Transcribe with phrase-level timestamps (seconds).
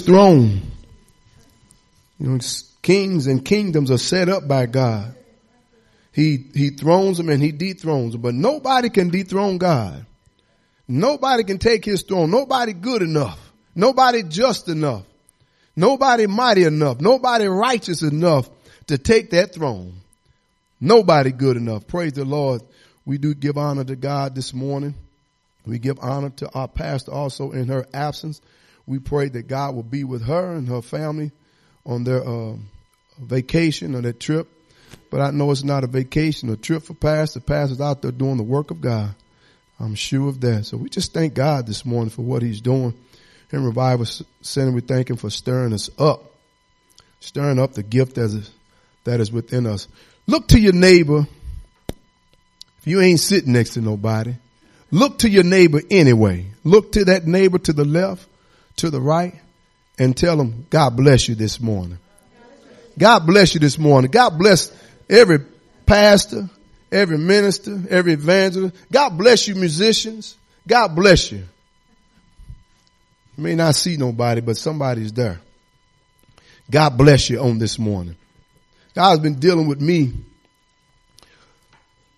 [0.00, 0.62] throne.
[2.18, 2.38] You know,
[2.82, 5.14] kings and kingdoms are set up by God.
[6.12, 10.06] He, he thrones them and he dethrones them, but nobody can dethrone God.
[10.86, 12.30] Nobody can take his throne.
[12.30, 13.40] Nobody good enough.
[13.74, 15.04] Nobody just enough.
[15.74, 17.00] Nobody mighty enough.
[17.00, 18.48] Nobody righteous enough
[18.86, 19.94] to take that throne.
[20.80, 21.86] Nobody good enough.
[21.86, 22.62] Praise the Lord.
[23.06, 24.94] We do give honor to God this morning.
[25.66, 28.40] We give honor to our pastor also in her absence.
[28.86, 31.32] We pray that God will be with her and her family
[31.86, 32.56] on their uh,
[33.18, 34.48] vacation or their trip.
[35.10, 37.40] But I know it's not a vacation, or trip for pastor.
[37.40, 39.14] Pastor's out there doing the work of God.
[39.78, 40.66] I'm sure of that.
[40.66, 42.94] So we just thank God this morning for what he's doing.
[43.52, 44.06] In Revival
[44.40, 46.32] Center, we thank him for stirring us up,
[47.20, 48.50] stirring up the gift that is,
[49.04, 49.86] that is within us.
[50.26, 51.26] Look to your neighbor.
[52.78, 54.34] If you ain't sitting next to nobody,
[54.90, 56.46] look to your neighbor anyway.
[56.64, 58.26] Look to that neighbor to the left,
[58.76, 59.34] to the right,
[59.98, 61.98] and tell them, God bless you this morning.
[62.98, 64.10] God bless you this morning.
[64.10, 64.72] God bless
[65.08, 65.38] every
[65.86, 66.48] pastor,
[66.90, 68.74] every minister, every evangelist.
[68.90, 70.36] God bless you musicians.
[70.66, 71.44] God bless you.
[73.36, 75.40] You may not see nobody, but somebody's there.
[76.70, 78.16] God bless you on this morning.
[78.94, 80.12] God's been dealing with me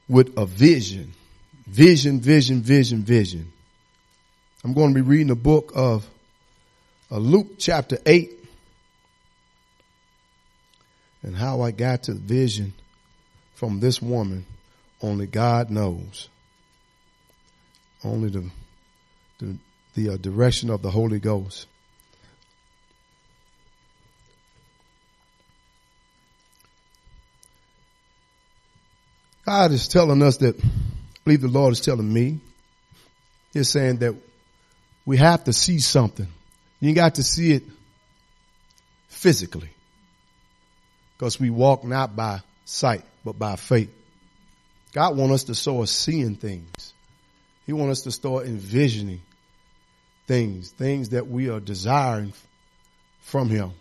[0.09, 1.13] with a vision.
[1.67, 3.51] Vision, vision, vision, vision.
[4.63, 6.07] I'm going to be reading the book of
[7.11, 8.33] Luke chapter 8
[11.23, 12.73] and how I got to the vision
[13.55, 14.47] from this woman
[15.01, 16.29] only God knows.
[18.05, 18.51] Only the,
[19.39, 19.57] the,
[19.95, 21.67] the uh, direction of the Holy Ghost.
[29.45, 30.69] God is telling us that, I
[31.25, 32.41] believe the Lord is telling me,
[33.53, 34.15] He's saying that
[35.07, 36.27] we have to see something.
[36.81, 37.63] You got to see it
[39.09, 39.71] physically.
[41.17, 43.91] Because we walk not by sight, but by faith.
[44.93, 46.93] God wants us to start seeing things.
[47.65, 49.23] He wants us to start envisioning
[50.27, 52.33] things, things that we are desiring
[53.23, 53.73] from Him.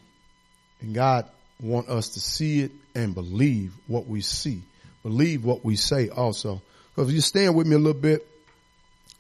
[0.82, 1.30] And God
[1.62, 4.62] wants us to see it and believe what we see.
[5.04, 6.62] Believe what we say also.
[6.94, 8.28] Because if you stand with me a little bit,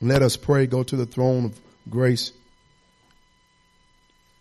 [0.02, 1.60] let us pray, go to the throne of
[1.90, 2.32] grace.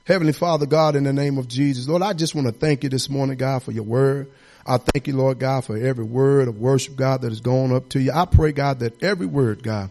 [0.07, 2.91] Heavenly Father, God, in the name of Jesus, Lord, I just want to thank you
[2.91, 4.31] this morning, God, for your word.
[4.67, 7.89] I thank you, Lord God, for every word of worship, God, that has gone up
[7.91, 8.13] to you.
[8.15, 9.91] I pray, God, that every word, God,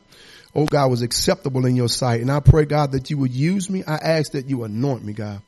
[0.53, 2.21] oh God, was acceptable in your sight.
[2.21, 3.83] And I pray, God, that you would use me.
[3.87, 5.41] I ask that you anoint me, God.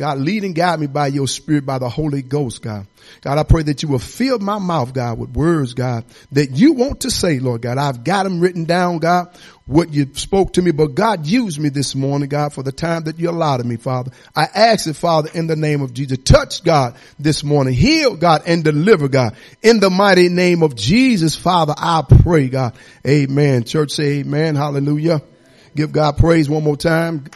[0.00, 2.86] God, lead and guide me by your spirit, by the Holy Ghost, God.
[3.20, 6.72] God, I pray that you will fill my mouth, God, with words, God, that you
[6.72, 7.76] want to say, Lord God.
[7.76, 9.28] I've got them written down, God,
[9.66, 13.02] what you spoke to me, but God used me this morning, God, for the time
[13.04, 14.10] that you allotted me, Father.
[14.34, 16.16] I ask it, Father, in the name of Jesus.
[16.24, 17.74] Touch, God, this morning.
[17.74, 19.36] Heal, God, and deliver, God.
[19.60, 22.72] In the mighty name of Jesus, Father, I pray, God.
[23.06, 23.64] Amen.
[23.64, 24.56] Church say amen.
[24.56, 25.20] Hallelujah.
[25.76, 27.26] Give God praise one more time.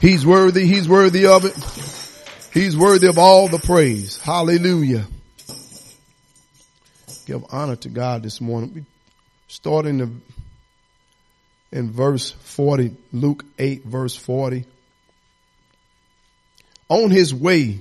[0.00, 0.64] He's worthy.
[0.64, 1.54] He's worthy of it.
[2.54, 4.18] He's worthy of all the praise.
[4.18, 5.06] Hallelujah.
[7.26, 8.72] Give honor to God this morning.
[8.74, 8.84] We
[9.46, 10.10] start in the,
[11.70, 14.64] in verse 40, Luke 8 verse 40.
[16.88, 17.80] On his way,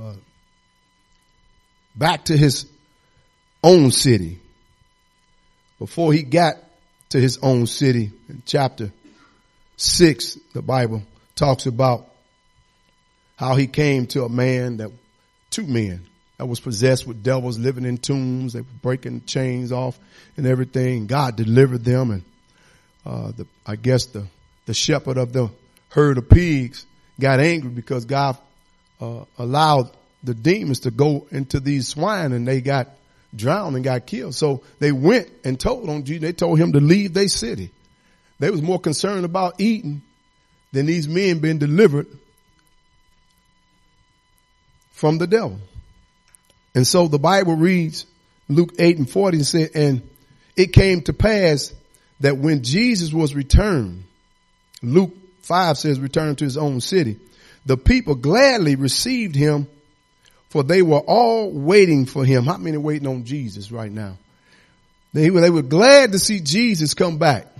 [0.00, 0.14] uh,
[1.96, 2.66] back to his
[3.64, 4.38] own city,
[5.80, 6.54] before he got
[7.10, 8.92] to his own city in chapter
[9.76, 11.02] 6, the Bible
[11.34, 12.08] talks about
[13.36, 14.90] how he came to a man that,
[15.50, 16.06] two men
[16.38, 18.52] that was possessed with devils living in tombs.
[18.54, 19.98] They were breaking chains off
[20.36, 21.06] and everything.
[21.06, 22.22] God delivered them and,
[23.04, 24.26] uh, the, I guess the,
[24.66, 25.50] the shepherd of the
[25.88, 26.86] herd of pigs
[27.20, 28.38] got angry because God,
[29.00, 29.90] uh, allowed
[30.22, 32.88] the demons to go into these swine and they got
[33.34, 34.34] drowned and got killed.
[34.34, 37.70] So they went and told on Jesus, they told him to leave their city.
[38.42, 40.02] They was more concerned about eating
[40.72, 42.08] than these men being delivered
[44.90, 45.60] from the devil.
[46.74, 48.04] And so the Bible reads
[48.48, 50.02] Luke 8 and 40 and said, and
[50.56, 51.72] it came to pass
[52.18, 54.02] that when Jesus was returned,
[54.82, 57.20] Luke 5 says returned to his own city,
[57.64, 59.68] the people gladly received him
[60.48, 62.46] for they were all waiting for him.
[62.46, 64.18] How many waiting on Jesus right now?
[65.12, 67.51] They, they were glad to see Jesus come back.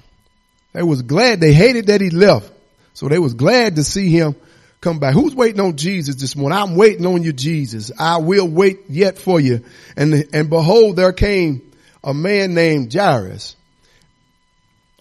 [0.72, 1.40] They was glad.
[1.40, 2.50] They hated that he left.
[2.94, 4.36] So they was glad to see him
[4.80, 5.14] come back.
[5.14, 6.58] Who's waiting on Jesus this morning?
[6.58, 7.90] I'm waiting on you, Jesus.
[7.98, 9.64] I will wait yet for you.
[9.96, 11.72] And, and behold, there came
[12.04, 13.56] a man named Jairus.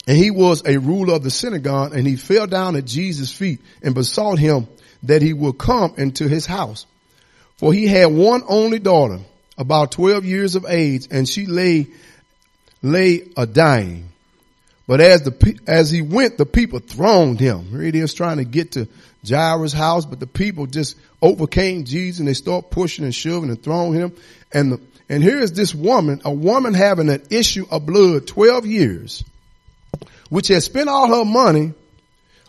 [0.07, 3.61] And he was a ruler of the synagogue and he fell down at Jesus' feet
[3.83, 4.67] and besought him
[5.03, 6.85] that he would come into his house.
[7.57, 9.19] For he had one only daughter,
[9.57, 11.87] about 12 years of age, and she lay,
[12.81, 14.10] lay a dying.
[14.91, 17.63] But as the, as he went, the people thronged him.
[17.69, 18.89] Here it is trying to get to
[19.25, 23.63] Jairus' house, but the people just overcame Jesus and they start pushing and shoving and
[23.63, 24.13] throwing him.
[24.51, 28.65] And the, and here is this woman, a woman having an issue of blood 12
[28.65, 29.23] years,
[30.29, 31.73] which has spent all her money,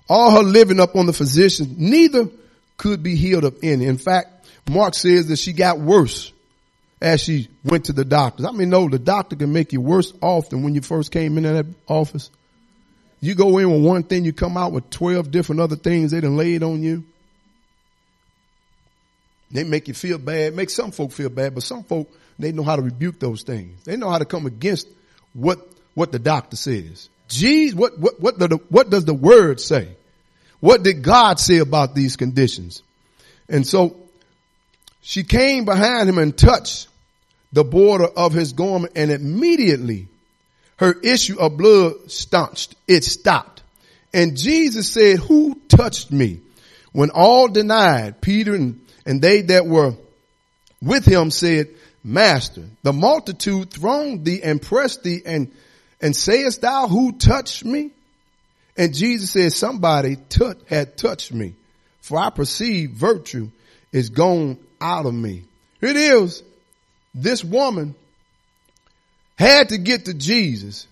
[0.09, 1.79] all her living up on the physicians.
[1.79, 2.29] Neither
[2.77, 3.87] could be healed of any.
[3.87, 6.33] In fact, Mark says that she got worse
[7.03, 8.47] as she went to the doctors.
[8.47, 11.43] I mean, no, the doctor can make you worse often when you first came in
[11.43, 12.31] that office.
[13.21, 16.21] You go in with one thing, you come out with 12 different other things they
[16.21, 17.05] done laid on you.
[19.51, 22.09] They make you feel bad, make some folk feel bad, but some folk
[22.39, 23.85] they know how to rebuke those things.
[23.85, 24.89] They know how to come against
[25.35, 25.59] what,
[25.95, 27.09] what the doctor says.
[27.29, 29.89] Geez, what, what, what, the, what does the word say?
[30.61, 32.83] What did God say about these conditions?
[33.49, 33.97] And so
[35.01, 36.89] she came behind him and touched
[37.53, 40.09] the border of his garment and immediately
[40.77, 42.75] her issue of blood staunched.
[42.89, 43.63] It stopped.
[44.15, 46.41] And Jesus said, who touched me?
[46.93, 49.95] When all denied, Peter and, and they that were
[50.81, 51.69] with him said,
[52.05, 55.53] Master, the multitude thronged thee and pressed thee and,
[56.01, 57.93] and sayest thou who touched me?
[58.77, 60.17] And Jesus said, somebody
[60.69, 61.55] had touched me
[62.03, 63.49] for I perceive virtue
[63.93, 65.45] is gone out of me.
[65.81, 66.43] Here it is.
[67.15, 67.95] This woman
[69.39, 70.87] had to get to Jesus.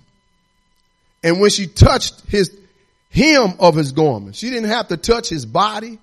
[1.22, 2.54] And when she touched his
[3.10, 5.98] hem of his garment, she didn't have to touch his body.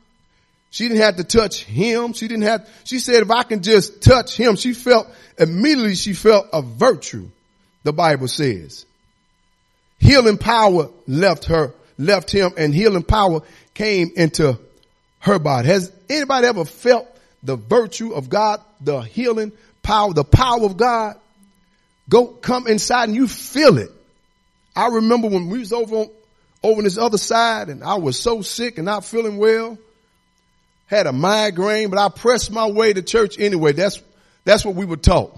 [0.70, 2.14] She didn't have to touch him.
[2.14, 6.14] She didn't have, she said, if I can just touch him, she felt, immediately she
[6.14, 7.30] felt a virtue,
[7.84, 8.86] the Bible says.
[10.00, 13.42] Healing power left her, left him and healing power
[13.74, 14.60] came into
[15.20, 15.68] her body.
[15.68, 17.08] Has anybody ever felt
[17.44, 19.52] the virtue of God, the healing
[19.88, 21.16] power, the power of God?
[22.10, 23.90] Go come inside and you feel it.
[24.76, 26.10] I remember when we was over on,
[26.62, 29.78] over on this other side and I was so sick and not feeling well
[30.88, 33.74] had a migraine, but I pressed my way to church anyway.
[33.74, 34.02] That's,
[34.46, 35.38] that's what we were taught.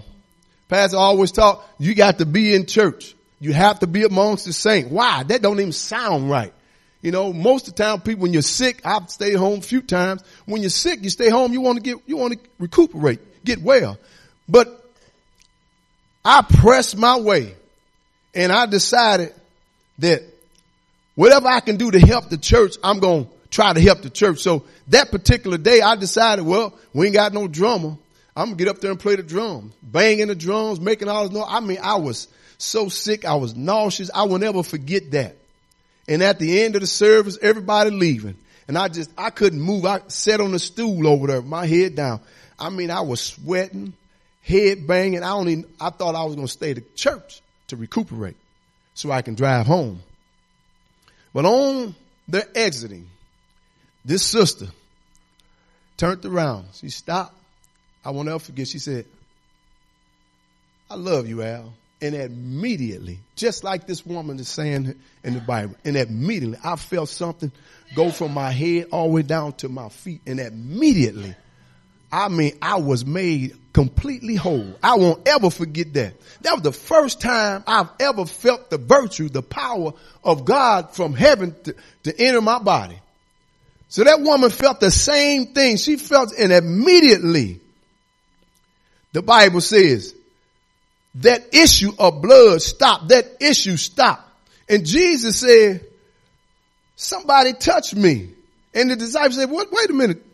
[0.68, 3.14] Pastor always taught, you got to be in church.
[3.40, 4.90] You have to be amongst the saints.
[4.90, 5.24] Why?
[5.24, 6.52] That don't even sound right.
[7.02, 9.80] You know, most of the time people, when you're sick, I've stayed home a few
[9.80, 10.22] times.
[10.44, 13.60] When you're sick, you stay home, you want to get, you want to recuperate, get
[13.62, 13.98] well.
[14.50, 14.84] But
[16.24, 17.54] I pressed my way
[18.34, 19.34] and I decided
[19.98, 20.22] that
[21.14, 24.10] whatever I can do to help the church, I'm going to try to help the
[24.10, 24.38] church.
[24.38, 27.96] So that particular day I decided, well, we ain't got no drummer.
[28.36, 31.32] I'm gonna get up there and play the drums, banging the drums, making all this
[31.32, 31.48] noise.
[31.48, 33.24] I mean, I was so sick.
[33.24, 34.10] I was nauseous.
[34.14, 35.36] I will never forget that.
[36.08, 38.36] And at the end of the service, everybody leaving.
[38.68, 39.84] And I just, I couldn't move.
[39.84, 42.20] I sat on the stool over there, my head down.
[42.58, 43.94] I mean, I was sweating,
[44.50, 45.22] head banging.
[45.22, 48.36] I don't I thought I was going to stay to church to recuperate
[48.94, 50.00] so I can drive home.
[51.32, 51.94] But on
[52.28, 53.08] their exiting,
[54.04, 54.66] this sister
[55.96, 56.66] turned around.
[56.74, 57.34] She stopped.
[58.04, 58.66] I won't ever forget.
[58.66, 59.04] She said,
[60.90, 61.72] I love you, Al.
[62.02, 67.10] And immediately, just like this woman is saying in the Bible, and immediately I felt
[67.10, 67.52] something
[67.94, 70.22] go from my head all the way down to my feet.
[70.26, 71.36] And immediately,
[72.10, 74.74] I mean, I was made completely whole.
[74.82, 76.14] I won't ever forget that.
[76.42, 79.92] That was the first time I've ever felt the virtue, the power
[80.24, 81.74] of God from heaven to,
[82.04, 82.98] to enter my body.
[83.88, 85.76] So that woman felt the same thing.
[85.76, 87.60] She felt and immediately
[89.12, 90.14] the Bible says
[91.16, 93.08] that issue of blood stopped.
[93.08, 94.22] That issue stopped.
[94.68, 95.84] And Jesus said,
[96.94, 98.30] somebody touched me.
[98.72, 100.24] And the disciples said, what, wait a minute.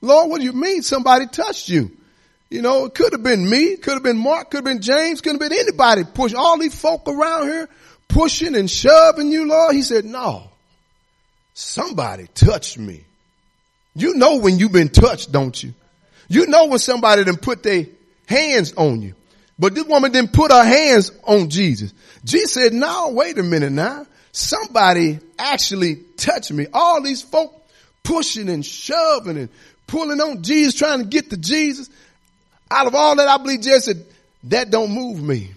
[0.00, 1.93] Lord, what do you mean somebody touched you?
[2.54, 5.20] You know, it could have been me, could have been Mark, could have been James,
[5.20, 7.68] could have been anybody push all these folk around here
[8.06, 9.74] pushing and shoving you, Lord.
[9.74, 10.50] He said, no
[11.54, 13.04] somebody touched me.
[13.94, 15.72] You know when you've been touched, don't you?
[16.28, 17.86] You know when somebody done put their
[18.26, 19.14] hands on you.
[19.58, 21.92] But this woman didn't put her hands on Jesus.
[22.24, 24.06] Jesus said, no, wait a minute now.
[24.32, 26.66] Somebody actually touched me.
[26.72, 27.52] All these folk
[28.02, 29.48] pushing and shoving and
[29.86, 31.88] pulling on Jesus, trying to get to Jesus.
[32.70, 34.06] Out of all that, I believe Jesus said,
[34.44, 35.50] that don't move me.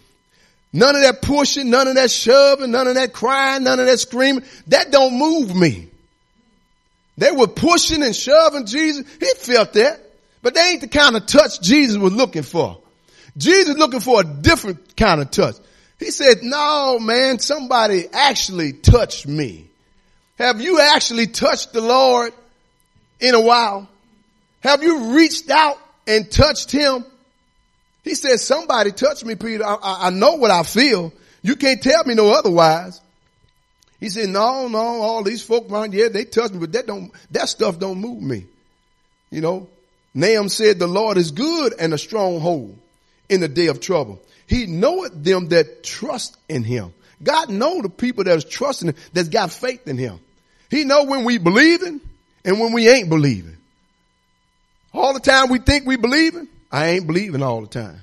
[0.74, 4.00] None of that pushing, none of that shoving, none of that crying, none of that
[4.00, 4.44] screaming.
[4.68, 5.88] That don't move me.
[7.18, 9.06] They were pushing and shoving Jesus.
[9.20, 10.00] He felt that.
[10.42, 12.78] But they ain't the kind of touch Jesus was looking for.
[13.38, 15.56] Jesus looking for a different kind of touch.
[16.00, 19.68] He said, no, man, somebody actually touched me.
[20.38, 22.34] Have you actually touched the Lord
[23.20, 23.90] in a while?
[24.60, 27.06] Have you reached out and touched him?
[28.04, 29.66] He said, somebody touched me, Peter.
[29.66, 31.14] I, I, know what I feel.
[31.42, 33.02] You can't tell me no otherwise.
[34.00, 37.12] He said, no, no, all these folk around, yeah, they touch me, but that don't,
[37.32, 38.46] that stuff don't move me.
[39.30, 39.68] You know,
[40.14, 42.78] Nahum said the Lord is good and a stronghold
[43.28, 44.22] in the day of trouble.
[44.48, 46.94] He knoweth them that trust in him.
[47.22, 50.20] God know the people that is trusting him, that's got faith in him.
[50.70, 52.00] He know when we believing
[52.46, 53.57] and when we ain't believing.
[54.98, 58.02] All the time we think we believing, I ain't believing all the time.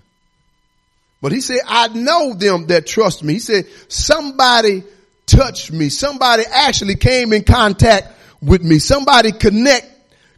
[1.20, 3.32] But he said, I know them that trust me.
[3.32, 4.84] He said, somebody
[5.26, 5.88] touched me.
[5.88, 8.08] Somebody actually came in contact
[8.40, 8.78] with me.
[8.78, 9.86] Somebody connect,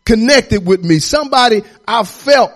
[0.05, 0.99] connected with me.
[0.99, 2.53] Somebody I felt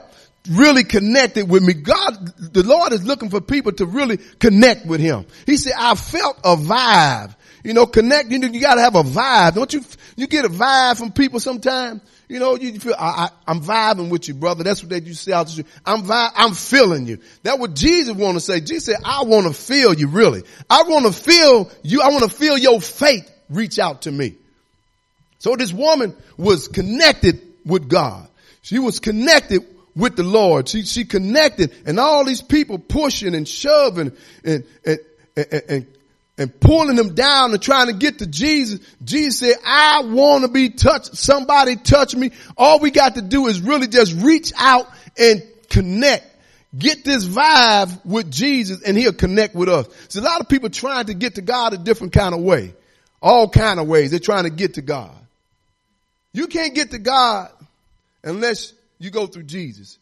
[0.50, 1.74] really connected with me.
[1.74, 5.26] God, the Lord is looking for people to really connect with him.
[5.44, 7.34] He said, I felt a vibe.
[7.62, 9.54] You know, connect, you, you gotta have a vibe.
[9.54, 9.84] Don't you,
[10.16, 12.00] you get a vibe from people sometimes?
[12.28, 14.62] You know, you feel, I, I, am vibing with you, brother.
[14.62, 15.66] That's what they you say out the street.
[15.84, 17.18] I'm vibe, I'm feeling you.
[17.42, 18.60] That's what Jesus want to say.
[18.60, 20.44] Jesus said, I want to feel you really.
[20.68, 22.02] I want to feel you.
[22.02, 24.36] I want to feel your faith reach out to me.
[25.38, 28.28] So this woman was connected with God.
[28.62, 30.68] She was connected with the Lord.
[30.68, 34.12] She, she connected and all these people pushing and shoving
[34.44, 34.98] and, and,
[35.36, 35.86] and, and,
[36.40, 38.80] and pulling them down and trying to get to Jesus.
[39.04, 41.14] Jesus said, I want to be touched.
[41.14, 42.30] Somebody touch me.
[42.56, 46.24] All we got to do is really just reach out and connect.
[46.76, 49.86] Get this vibe with Jesus and he'll connect with us.
[50.08, 52.72] So a lot of people trying to get to God a different kind of way.
[53.20, 54.10] All kind of ways.
[54.10, 55.14] They're trying to get to God.
[56.32, 57.50] You can't get to God
[58.24, 59.98] unless you go through Jesus.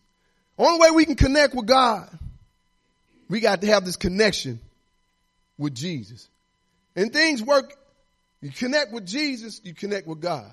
[0.57, 2.09] Only way we can connect with God,
[3.28, 4.61] we got to have this connection
[5.59, 6.29] with Jesus.
[6.97, 7.75] And things work.
[8.41, 10.50] You connect with Jesus, you connect with God.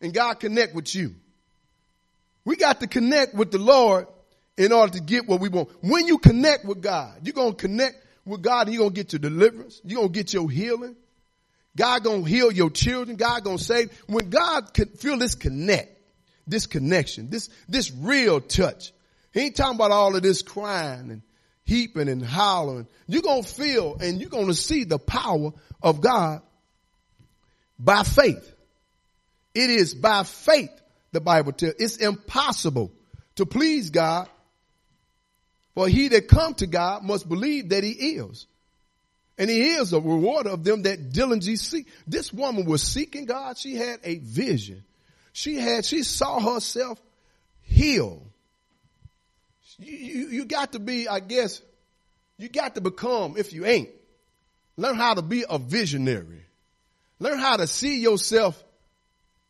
[0.00, 1.14] And God connect with you.
[2.44, 4.06] We got to connect with the Lord
[4.56, 5.68] in order to get what we want.
[5.82, 8.96] When you connect with God, you're going to connect with God and you're going to
[8.96, 9.80] get your deliverance.
[9.84, 10.96] You're going to get your healing.
[11.76, 13.16] God going to heal your children.
[13.16, 13.92] God going to save.
[14.06, 15.98] When God can feel this connect,
[16.46, 18.92] this connection, this, this real touch.
[19.32, 21.22] He ain't talking about all of this crying and
[21.70, 22.88] heaping and hollering.
[23.06, 26.42] You're going to feel and you're going to see the power of God
[27.78, 28.52] by faith.
[29.54, 30.72] It is by faith,
[31.12, 31.74] the Bible tells.
[31.78, 32.90] It's impossible
[33.36, 34.28] to please God.
[35.76, 38.46] For he that come to God must believe that he is.
[39.38, 41.86] And he is a rewarder of them that diligently seek.
[42.04, 43.56] This woman was seeking God.
[43.56, 44.82] She had a vision.
[45.32, 47.00] She had, she saw herself
[47.62, 48.29] healed.
[49.80, 51.60] You, you, got to be, I guess,
[52.38, 53.88] you got to become, if you ain't,
[54.76, 56.44] learn how to be a visionary.
[57.18, 58.62] Learn how to see yourself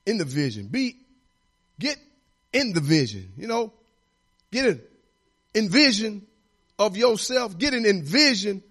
[0.07, 0.69] in the vision.
[0.69, 0.97] Be,
[1.79, 1.99] get
[2.53, 3.73] in the vision, you know,
[4.51, 4.81] get an
[5.55, 6.27] envision
[6.79, 8.63] of yourself, get an envision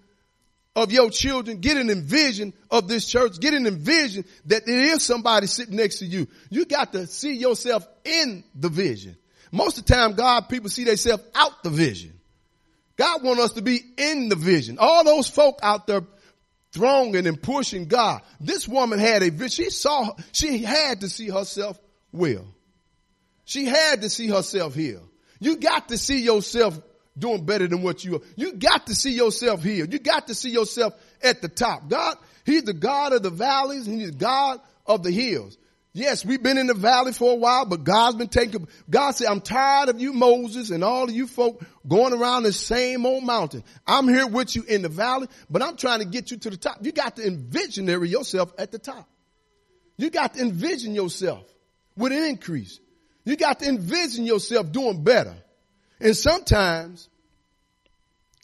[0.76, 5.04] of your children, get an envision of this church, get an envision that there is
[5.04, 6.28] somebody sitting next to you.
[6.50, 9.18] You got to see yourself in the vision.
[9.52, 12.20] Most of the time, God, people see themselves out the vision.
[12.96, 14.78] God want us to be in the vision.
[14.80, 16.02] All those folk out there
[16.72, 18.22] thronging and pushing God.
[18.40, 19.66] This woman had a vision.
[19.66, 21.80] She saw, she had to see herself
[22.12, 22.46] well.
[23.46, 25.02] She had to see herself here.
[25.40, 26.80] You got to see yourself
[27.18, 28.22] doing better than what you are.
[28.36, 29.86] You got to see yourself here.
[29.86, 31.90] You got to see yourself at the top.
[31.90, 35.58] God, He's the God of the valleys and He's the God of the hills.
[36.00, 39.28] Yes, we've been in the valley for a while, but God's been taking, God said,
[39.28, 43.26] I'm tired of you, Moses, and all of you folk going around the same old
[43.26, 43.66] mountain.
[43.86, 46.56] I'm here with you in the valley, but I'm trying to get you to the
[46.56, 46.78] top.
[46.82, 49.10] You got to envisionary yourself at the top.
[49.98, 51.44] You got to envision yourself
[51.98, 52.80] with an increase.
[53.26, 55.36] You got to envision yourself doing better.
[56.00, 57.10] And sometimes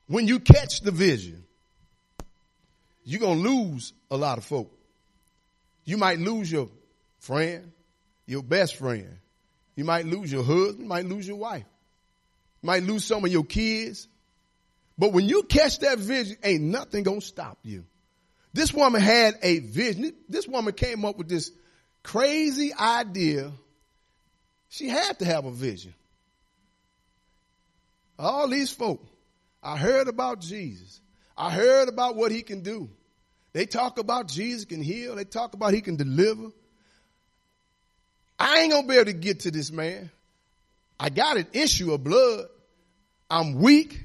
[0.08, 1.46] when you catch the vision,
[3.06, 4.78] you're going to lose a lot of folk.
[5.86, 6.68] You might lose your
[7.26, 7.72] friend,
[8.26, 9.18] your best friend.
[9.76, 11.66] You might lose your husband, you might lose your wife.
[12.62, 14.08] You might lose some of your kids.
[14.98, 17.84] But when you catch that vision, ain't nothing gonna stop you.
[18.54, 20.14] This woman had a vision.
[20.30, 21.52] This woman came up with this
[22.04, 23.52] crazy idea.
[24.70, 25.94] She had to have a vision.
[28.18, 29.06] All these folk,
[29.62, 31.02] I heard about Jesus.
[31.38, 32.90] I heard about what he can do.
[33.52, 35.16] They talk about Jesus can heal.
[35.16, 36.52] They talk about he can deliver.
[38.38, 40.12] I ain't gonna be able to get to this man.
[41.00, 42.46] I got an issue of blood.
[43.30, 44.02] I'm weak.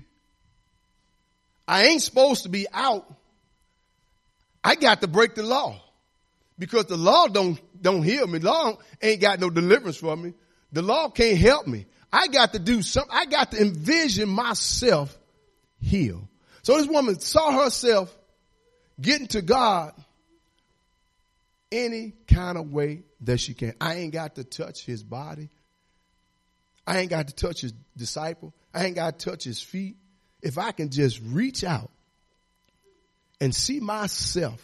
[1.67, 3.07] I ain't supposed to be out.
[4.63, 5.81] I got to break the law
[6.59, 8.39] because the law don't, don't heal me.
[8.41, 10.35] Law ain't got no deliverance for me.
[10.73, 11.87] The law can't help me.
[12.13, 13.17] I got to do something.
[13.17, 15.17] I got to envision myself
[15.81, 16.27] healed.
[16.63, 18.15] So this woman saw herself
[19.01, 19.93] getting to God
[21.73, 23.75] any kind of way that she can.
[23.81, 25.51] I ain't got to touch his body.
[26.87, 28.55] I ain't got to touch his disciple.
[28.75, 29.97] I ain't got to touch his feet.
[30.43, 31.91] If I can just reach out
[33.41, 34.61] and see myself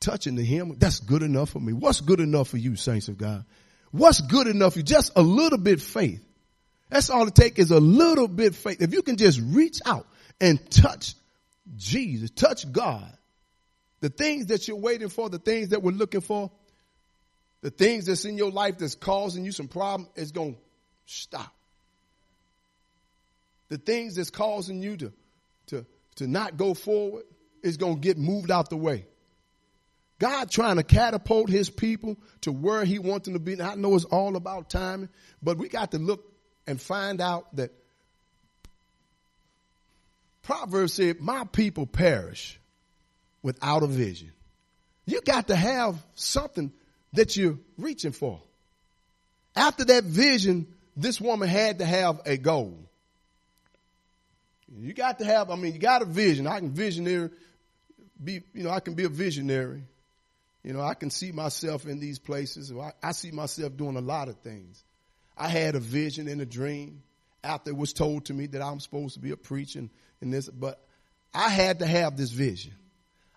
[0.00, 1.72] touching the hem, that's good enough for me.
[1.72, 3.44] What's good enough for you, saints of God?
[3.90, 4.84] What's good enough for you?
[4.84, 6.24] Just a little bit faith.
[6.88, 8.80] That's all it takes is a little bit faith.
[8.80, 10.06] If you can just reach out
[10.40, 11.14] and touch
[11.76, 13.10] Jesus, touch God,
[14.02, 16.50] the things that you're waiting for, the things that we're looking for,
[17.62, 20.60] the things that's in your life that's causing you some problem is going to
[21.06, 21.54] stop.
[23.68, 25.12] The things that's causing you to,
[25.68, 27.22] to, to not go forward
[27.62, 29.06] is going to get moved out the way.
[30.18, 33.52] God trying to catapult his people to where he wants them to be.
[33.52, 36.24] And I know it's all about timing, but we got to look
[36.66, 37.70] and find out that
[40.42, 42.58] Proverbs said, my people perish
[43.42, 44.32] without a vision.
[45.06, 46.72] You got to have something
[47.12, 48.40] that you're reaching for.
[49.54, 52.78] After that vision, this woman had to have a goal.
[54.78, 56.46] You got to have, I mean, you got a vision.
[56.46, 57.30] I can visionary,
[58.22, 59.82] be, you know, I can be a visionary.
[60.64, 62.72] You know, I can see myself in these places.
[62.72, 64.82] I, I see myself doing a lot of things.
[65.36, 67.02] I had a vision and a dream
[67.42, 69.82] after it was told to me that I'm supposed to be a preacher
[70.20, 70.80] and this, but
[71.34, 72.72] I had to have this vision.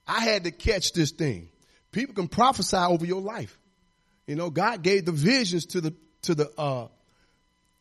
[0.07, 1.50] I had to catch this thing.
[1.91, 3.57] People can prophesy over your life.
[4.27, 6.88] You know, God gave the visions to the to the uh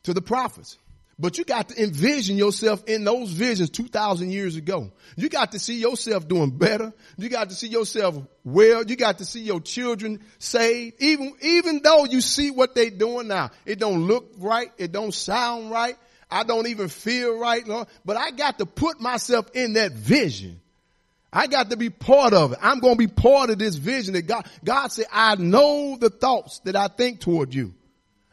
[0.04, 0.78] to the prophets.
[1.18, 4.90] But you got to envision yourself in those visions 2,000 years ago.
[5.16, 6.92] You got to see yourself doing better.
[7.16, 8.84] You got to see yourself well.
[8.84, 11.00] You got to see your children saved.
[11.00, 14.72] Even, even though you see what they doing now, it don't look right.
[14.76, 15.96] It don't sound right.
[16.28, 17.86] I don't even feel right, Lord.
[18.04, 20.60] But I got to put myself in that vision.
[21.34, 22.58] I got to be part of it.
[22.62, 26.08] I'm going to be part of this vision that God, God said, I know the
[26.08, 27.74] thoughts that I think toward you.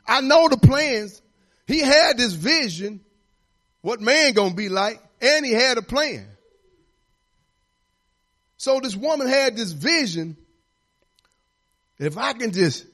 [0.08, 1.22] I know the plans
[1.72, 3.00] he had this vision,
[3.82, 6.28] what man gonna be like, and he had a plan.
[8.58, 10.36] So this woman had this vision
[11.98, 12.86] if I can just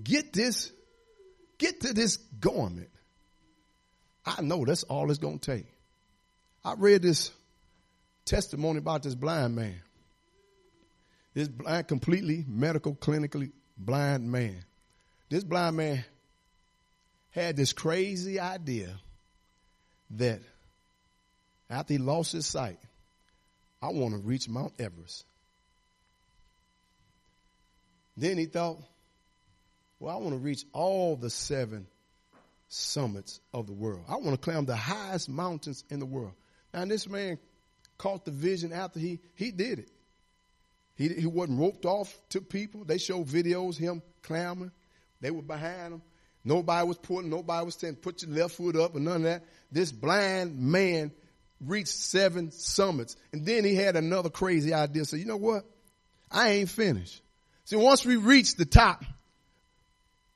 [0.00, 0.70] get this,
[1.56, 2.90] get to this garment,
[4.26, 5.66] I know that's all it's gonna take.
[6.62, 7.32] I read this
[8.28, 9.80] testimony about this blind man.
[11.34, 14.64] This blind, completely medical, clinically blind man.
[15.28, 16.04] This blind man
[17.30, 18.98] had this crazy idea
[20.10, 20.40] that
[21.70, 22.78] after he lost his sight,
[23.80, 25.24] I want to reach Mount Everest.
[28.16, 28.78] Then he thought,
[30.00, 31.86] well, I want to reach all the seven
[32.68, 34.04] summits of the world.
[34.08, 36.32] I want to climb the highest mountains in the world.
[36.74, 37.38] Now, this man
[37.98, 39.90] caught the vision after he, he did it.
[40.96, 42.84] He, he wasn't roped off to people.
[42.84, 44.72] They showed videos, him climbing.
[45.20, 46.02] They were behind him.
[46.44, 49.44] Nobody was pulling, nobody was saying, put your left foot up and none of that.
[49.70, 51.12] This blind man
[51.60, 53.16] reached seven summits.
[53.32, 55.04] And then he had another crazy idea.
[55.04, 55.64] So you know what?
[56.30, 57.20] I ain't finished.
[57.64, 59.04] See, once we reach the top,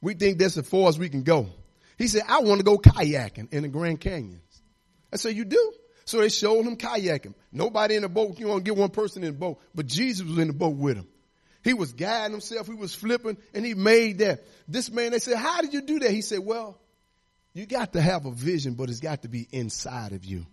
[0.01, 1.49] we think that's as far as we can go.
[1.97, 4.63] He said, I want to go kayaking in the Grand Canyons.
[5.13, 5.73] I said, you do?
[6.13, 7.33] So they showed him kayaking.
[7.51, 8.39] Nobody in the boat.
[8.39, 10.99] You to get one person in the boat, but Jesus was in the boat with
[10.99, 11.07] him.
[11.65, 12.67] He was guiding himself.
[12.67, 14.45] He was flipping and he made that.
[14.69, 16.11] This man, they said, how did you do that?
[16.11, 16.79] He said, well,
[17.55, 20.45] you got to have a vision, but it's got to be inside of you.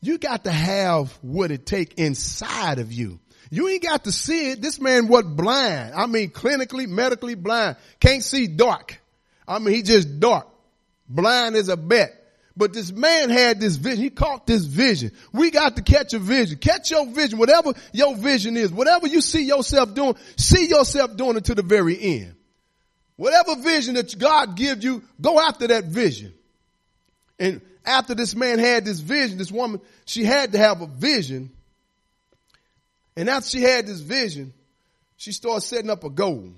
[0.00, 3.20] You got to have what it take inside of you.
[3.50, 4.62] You ain't got to see it.
[4.62, 5.92] This man was blind.
[5.94, 7.76] I mean, clinically, medically blind.
[8.00, 8.98] Can't see dark.
[9.46, 10.48] I mean, he just dark.
[11.06, 12.12] Blind as a bat.
[12.56, 14.02] But this man had this vision.
[14.02, 15.12] He caught this vision.
[15.32, 16.58] We got to catch a vision.
[16.58, 17.38] Catch your vision.
[17.38, 21.62] Whatever your vision is, whatever you see yourself doing, see yourself doing it to the
[21.62, 22.34] very end.
[23.16, 26.32] Whatever vision that God gives you, go after that vision.
[27.38, 31.50] And after this man had this vision, this woman, she had to have a vision.
[33.16, 34.52] And after she had this vision,
[35.16, 36.52] she started setting up a goal.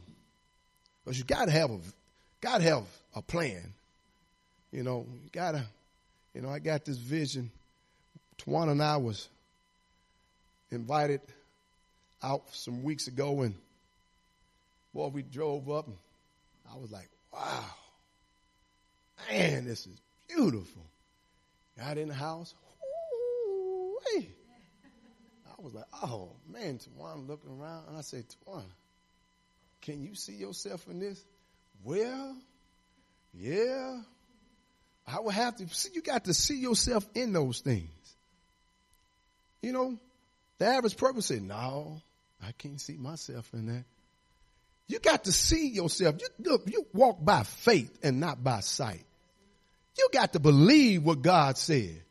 [1.05, 1.79] But you gotta have a,
[2.41, 2.85] gotta have
[3.15, 3.73] a plan.
[4.73, 5.65] You know, you gotta,
[6.35, 7.51] you know, I got this vision.
[8.39, 9.29] Tawana and I was
[10.71, 11.21] invited
[12.23, 13.55] out some weeks ago, and
[14.95, 15.97] boy, we drove up, and
[16.73, 17.65] I was like, "Wow,
[19.31, 20.83] man, this is beautiful."
[21.77, 23.69] Got in the house, Ooh.
[25.59, 28.63] I was like, oh man, Tawana looking around, and I said, Tawana,
[29.83, 31.25] can you see yourself in this?
[31.83, 32.37] Well,
[33.35, 34.01] yeah.
[35.11, 37.89] I would have to see you got to see yourself in those things.
[39.63, 39.99] You know,
[40.59, 42.01] the average person said, No,
[42.43, 43.85] I can't see myself in that.
[44.87, 46.17] You got to see yourself.
[46.21, 49.05] You look, you walk by faith and not by sight.
[49.97, 52.03] You got to believe what God said.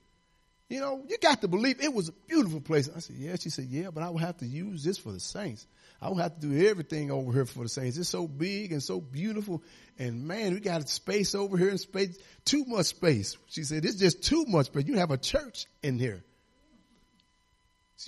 [0.70, 2.90] You know, you got to believe it was a beautiful place.
[2.94, 3.36] I said, yeah.
[3.40, 5.66] She said, yeah, but I will have to use this for the saints.
[6.02, 7.98] I will have to do everything over here for the saints.
[7.98, 9.64] It's so big and so beautiful.
[9.98, 13.38] And man, we got space over here and space, too much space.
[13.48, 14.86] She said, it's just too much space.
[14.86, 16.22] You have a church in here.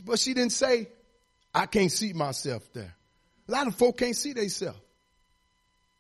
[0.04, 0.89] But she didn't say,
[1.54, 2.93] I can't see myself there.
[3.48, 4.80] A lot of folk can't see themselves.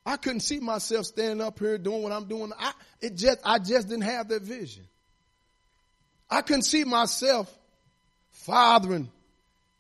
[0.05, 2.51] I couldn't see myself standing up here doing what I'm doing.
[2.57, 4.87] I, it just, I just didn't have that vision.
[6.29, 7.53] I couldn't see myself
[8.31, 9.09] fathering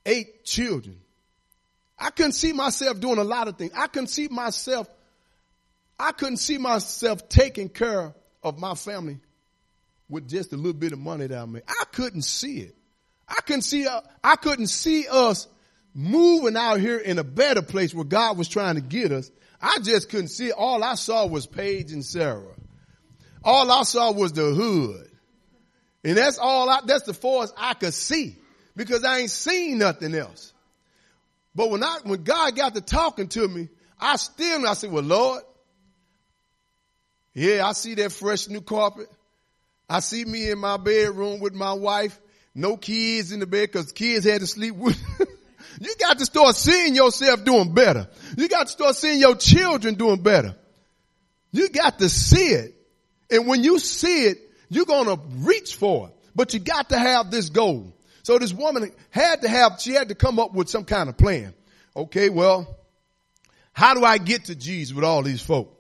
[0.05, 0.99] eight children.
[1.97, 3.71] I couldn't see myself doing a lot of things.
[3.75, 4.89] I couldn't see myself,
[5.99, 9.19] I couldn't see myself taking care of my family
[10.09, 11.63] with just a little bit of money that I made.
[11.67, 12.75] I couldn't see it.
[13.27, 15.47] I couldn't see, uh, I couldn't see us
[15.93, 19.29] moving out here in a better place where God was trying to get us.
[19.61, 20.55] I just couldn't see it.
[20.57, 22.55] All I saw was Paige and Sarah.
[23.43, 25.08] All I saw was the hood.
[26.03, 28.37] And that's all I, that's the farthest I could see
[28.75, 30.53] because I ain't seen nothing else.
[31.53, 33.67] But when I, when God got to talking to me,
[33.99, 35.43] I still, I said, well, Lord,
[37.33, 39.07] yeah, I see that fresh new carpet.
[39.89, 42.19] I see me in my bedroom with my wife,
[42.55, 44.97] no kids in the bed because kids had to sleep with.
[45.81, 48.07] you got to start seeing yourself doing better.
[48.37, 50.55] You got to start seeing your children doing better.
[51.51, 52.75] You got to see it.
[53.31, 56.97] And when you see it, you're going to reach for it, but you got to
[56.97, 57.93] have this goal.
[58.23, 61.17] So this woman had to have, she had to come up with some kind of
[61.17, 61.53] plan.
[61.95, 62.77] Okay, well,
[63.73, 65.75] how do I get to Jesus with all these folk?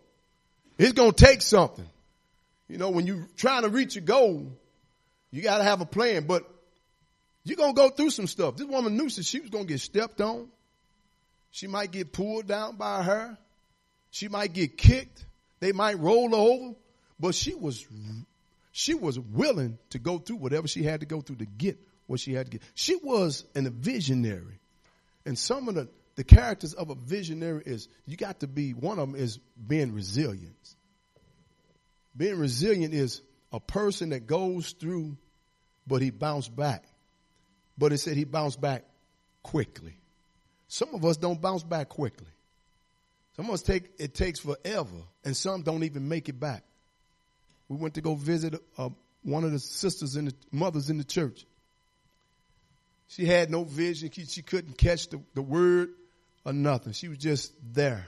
[0.77, 1.85] It's going to take something.
[2.67, 4.51] You know, when you're trying to reach a goal,
[5.31, 6.49] you got to have a plan, but
[7.43, 8.57] you're going to go through some stuff.
[8.57, 10.47] This woman knew that she was going to get stepped on.
[11.51, 13.37] She might get pulled down by her.
[14.11, 15.25] She might get kicked.
[15.59, 16.75] They might roll over,
[17.19, 17.85] but she was
[18.71, 22.19] she was willing to go through whatever she had to go through to get what
[22.19, 22.61] she had to get.
[22.73, 24.59] She was an, a visionary.
[25.25, 28.99] And some of the, the characters of a visionary is you got to be, one
[28.99, 30.75] of them is being resilient.
[32.15, 35.17] Being resilient is a person that goes through,
[35.87, 36.83] but he bounced back.
[37.77, 38.85] But it said he bounced back
[39.41, 39.97] quickly.
[40.67, 42.27] Some of us don't bounce back quickly.
[43.35, 46.63] Some of us take, it takes forever, and some don't even make it back
[47.69, 48.89] we went to go visit uh,
[49.23, 51.45] one of the sisters in the mothers in the church.
[53.07, 54.11] She had no vision.
[54.11, 55.89] She couldn't catch the, the word
[56.45, 56.93] or nothing.
[56.93, 58.07] She was just there.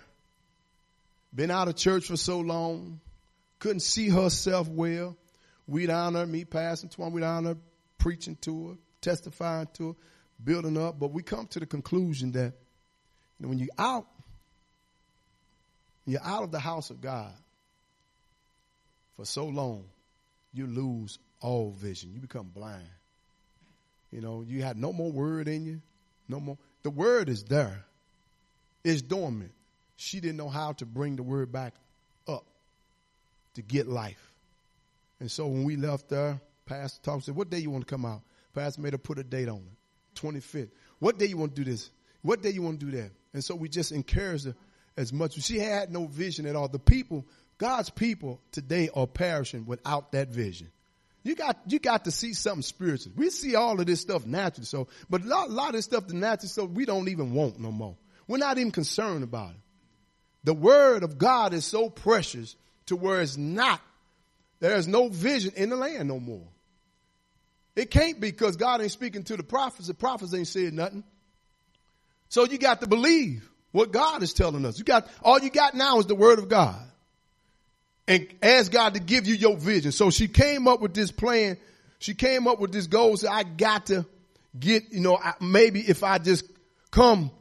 [1.34, 3.00] Been out of church for so long.
[3.60, 5.16] Couldn't see herself well.
[5.68, 7.58] We down there, me passing to her, we down there
[7.98, 9.96] preaching to her, testifying to her,
[10.44, 11.00] building up.
[11.00, 12.54] But we come to the conclusion that
[13.40, 14.08] you know, when you're out,
[16.06, 17.32] you're out of the house of God,
[19.22, 19.84] for so long,
[20.52, 22.12] you lose all vision.
[22.12, 22.90] You become blind.
[24.12, 25.80] You know, you had no more word in you.
[26.28, 26.58] No more.
[26.82, 27.86] The word is there.
[28.84, 29.52] It's dormant.
[29.96, 31.76] She didn't know how to bring the word back
[32.28, 32.46] up
[33.54, 34.34] to get life.
[35.20, 38.08] And so when we left there, Pastor talked, said, what day you want to come
[38.08, 38.24] out?
[38.56, 40.72] Pastor made her put a date on it, 25th.
[40.98, 41.92] What day you want to do this?
[42.24, 43.12] What day you want to do that?
[43.36, 44.56] And so we just encouraged her
[44.98, 45.40] as much.
[45.44, 46.68] She had no vision at all.
[46.68, 47.24] The people
[47.62, 50.72] God's people today are perishing without that vision.
[51.22, 53.14] You got, you got to see something spiritual.
[53.16, 54.66] We see all of this stuff naturally.
[54.66, 57.36] So, but a lot, a lot of this stuff, the natural stuff, we don't even
[57.36, 57.98] want no more.
[58.28, 59.60] We're not even concerned about it.
[60.44, 62.56] The word of God is so precious
[62.88, 63.80] to where it's not,
[64.60, 66.48] there's no vision in the land no more.
[67.76, 69.88] It can't be because God ain't speaking to the prophets.
[69.88, 71.04] The prophets ain't saying nothing.
[72.30, 74.80] So you got to believe what God is telling us.
[74.80, 76.88] You got, all you got now is the word of God
[78.08, 79.92] and ask God to give you your vision.
[79.92, 81.58] So she came up with this plan.
[82.00, 83.16] She came up with this goal.
[83.18, 84.06] Said, I got to
[84.58, 86.46] get, you know, maybe if I just
[86.92, 87.32] come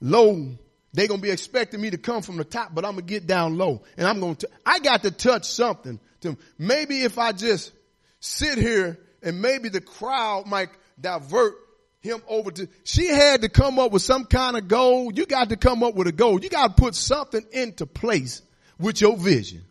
[0.00, 0.58] low,
[0.92, 3.10] they're going to be expecting me to come from the top, but I'm going to
[3.12, 7.18] get down low and I'm going to, I got to touch something to maybe if
[7.18, 7.72] I just
[8.20, 10.68] sit here and maybe the crowd might
[11.00, 11.54] divert
[12.00, 15.10] him over to, she had to come up with some kind of goal.
[15.12, 16.40] You got to come up with a goal.
[16.40, 18.42] You got to put something into place
[18.78, 19.64] with your vision.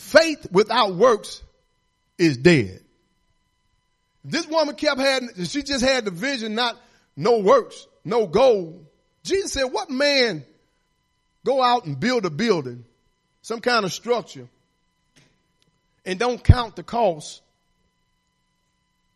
[0.00, 1.42] Faith without works
[2.16, 2.80] is dead.
[4.24, 6.78] This woman kept having, she just had the vision, not
[7.16, 8.82] no works, no goal.
[9.24, 10.42] Jesus said, what man
[11.44, 12.86] go out and build a building,
[13.42, 14.48] some kind of structure,
[16.06, 17.42] and don't count the cost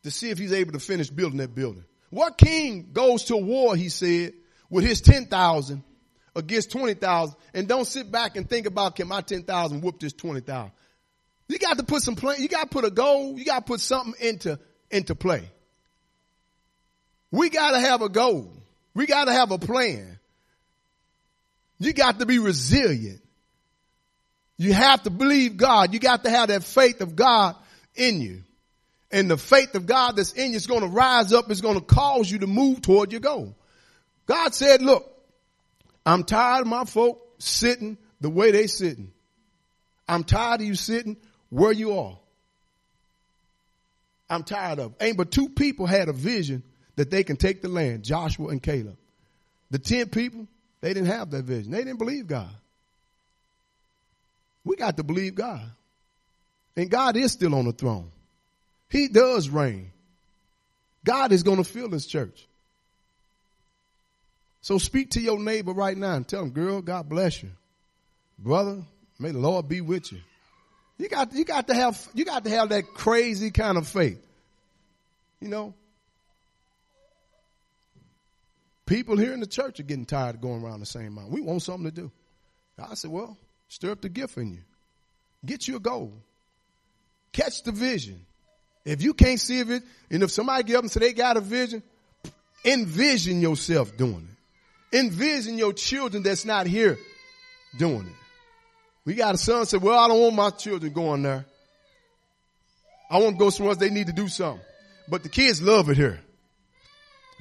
[0.03, 1.85] to see if he's able to finish building that building?
[2.11, 4.35] What king goes to war, he said,
[4.69, 5.83] with his 10,000
[6.37, 10.71] against 20,000 and don't sit back and think about can my 10,000 whoop this 20,000?
[11.49, 13.65] You got to put some plan, you got to put a goal, you got to
[13.65, 14.59] put something into,
[14.91, 15.49] into play.
[17.31, 18.53] We got to have a goal.
[18.95, 20.19] We got to have a plan.
[21.79, 23.21] You got to be resilient.
[24.57, 25.93] You have to believe God.
[25.93, 27.57] You got to have that faith of God
[27.95, 28.43] in you.
[29.11, 31.51] And the faith of God that's in you is going to rise up.
[31.51, 33.55] It's going to cause you to move toward your goal.
[34.27, 35.14] God said, look,
[36.07, 39.13] I'm tired of my folk sitting the way they sitting.
[40.09, 41.17] I'm tired of you sitting
[41.51, 42.19] where you are.
[44.29, 44.95] I'm tired of.
[45.01, 46.63] Ain't but two people had a vision
[46.97, 48.97] that they can take the land, Joshua and Caleb.
[49.71, 50.47] The 10 people,
[50.81, 51.73] they didn't have that vision.
[51.73, 52.55] They didn't believe God.
[54.65, 55.65] We got to believe God.
[56.77, 58.11] And God is still on the throne.
[58.89, 59.93] He does reign.
[61.05, 62.47] God is going to fill this church.
[64.65, 67.51] So speak to your neighbor right now and tell him, girl, God bless you.
[68.39, 68.83] Brother,
[69.19, 70.21] may the Lord be with you.
[70.97, 74.27] You got, you got to have, you got to have that crazy kind of faith.
[75.39, 75.75] You know,
[78.87, 81.35] People here in the church are getting tired of going around the same mountain.
[81.35, 82.11] We want something to do.
[82.79, 83.37] I said, well,
[83.69, 84.63] stir up the gift in you.
[85.45, 86.13] Get you a goal.
[87.33, 88.25] Catch the vision.
[88.87, 91.41] If you can't see it, and if somebody get up and say they got a
[91.41, 91.83] vision,
[92.65, 94.34] envision yourself doing it.
[94.95, 96.97] Envision your children that's not here
[97.77, 98.13] doing it.
[99.05, 101.45] We got a son said, well, I don't want my children going there.
[103.11, 103.81] I want to go somewhere else.
[103.81, 104.65] They need to do something.
[105.09, 106.21] But the kids love it here.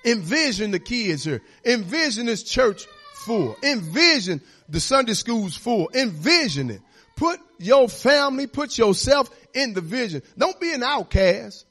[0.04, 1.42] Envision the kids here.
[1.64, 3.56] Envision this church full.
[3.64, 5.90] Envision the Sunday schools full.
[5.94, 6.82] Envision it.
[7.16, 10.24] Put your family, put yourself in the vision.
[10.38, 11.66] Don't be an outcast.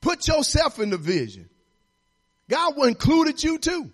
[0.00, 1.48] Put yourself in the vision.
[2.48, 3.90] God included you too.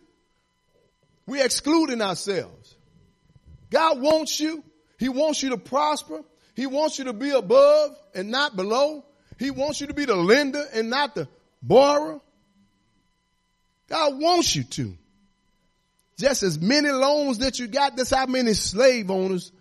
[1.31, 2.75] We're excluding ourselves.
[3.71, 4.65] God wants you.
[4.99, 6.23] He wants you to prosper.
[6.57, 9.05] He wants you to be above and not below.
[9.39, 11.29] He wants you to be the lender and not the
[11.63, 12.21] borrower.
[13.89, 14.99] God wants you to.
[16.19, 19.53] Just as many loans that you got, that's how many slave owners,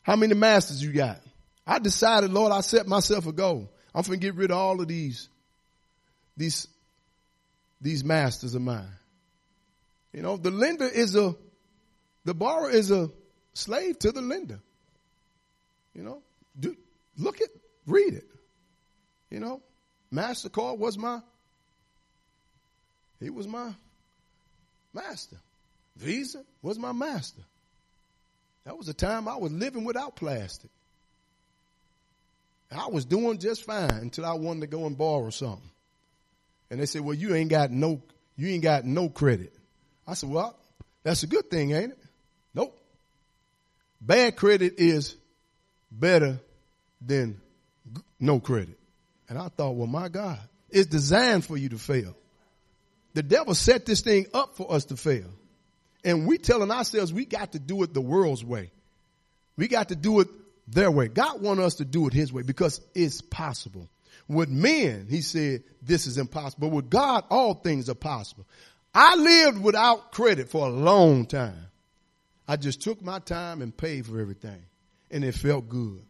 [0.00, 1.20] how many masters you got.
[1.66, 3.70] I decided, Lord, I set myself a goal.
[3.94, 5.28] I'm going to get rid of all of these,
[6.38, 6.66] these,
[7.82, 8.88] these masters of mine.
[10.16, 11.36] You know, the lender is a,
[12.24, 13.10] the borrower is a
[13.52, 14.60] slave to the lender.
[15.94, 16.22] You know,
[16.58, 16.74] do,
[17.18, 17.50] look at,
[17.86, 18.26] read it.
[19.30, 19.60] You know,
[20.10, 21.20] MasterCard was my
[23.20, 23.74] he was my
[24.94, 25.36] master.
[25.96, 27.42] Visa was my master.
[28.64, 30.70] That was a time I was living without plastic.
[32.72, 35.70] I was doing just fine until I wanted to go and borrow something.
[36.70, 38.00] And they said, well, you ain't got no,
[38.36, 39.52] you ain't got no credit.
[40.06, 40.56] I said, well,
[41.02, 41.98] that's a good thing, ain't it?
[42.54, 42.78] Nope.
[44.00, 45.16] Bad credit is
[45.90, 46.38] better
[47.00, 47.40] than
[48.20, 48.78] no credit.
[49.28, 50.38] And I thought, well, my God,
[50.70, 52.16] it's designed for you to fail.
[53.14, 55.30] The devil set this thing up for us to fail.
[56.04, 58.70] And we telling ourselves we got to do it the world's way.
[59.56, 60.28] We got to do it
[60.68, 61.08] their way.
[61.08, 63.88] God want us to do it his way because it's possible.
[64.28, 66.68] With men, he said, this is impossible.
[66.68, 68.44] But with God, all things are possible.
[68.98, 71.66] I lived without credit for a long time.
[72.48, 74.62] I just took my time and paid for everything.
[75.10, 76.02] And it felt good.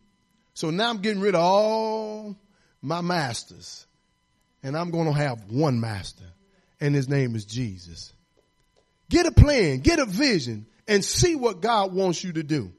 [0.55, 2.37] So now I'm getting rid of all
[2.81, 3.89] my masters.
[4.63, 6.27] And I'm going to have one master
[6.81, 8.13] and his name is Jesus.
[9.11, 12.73] Get a plan, get a vision, and see what God wants you to do.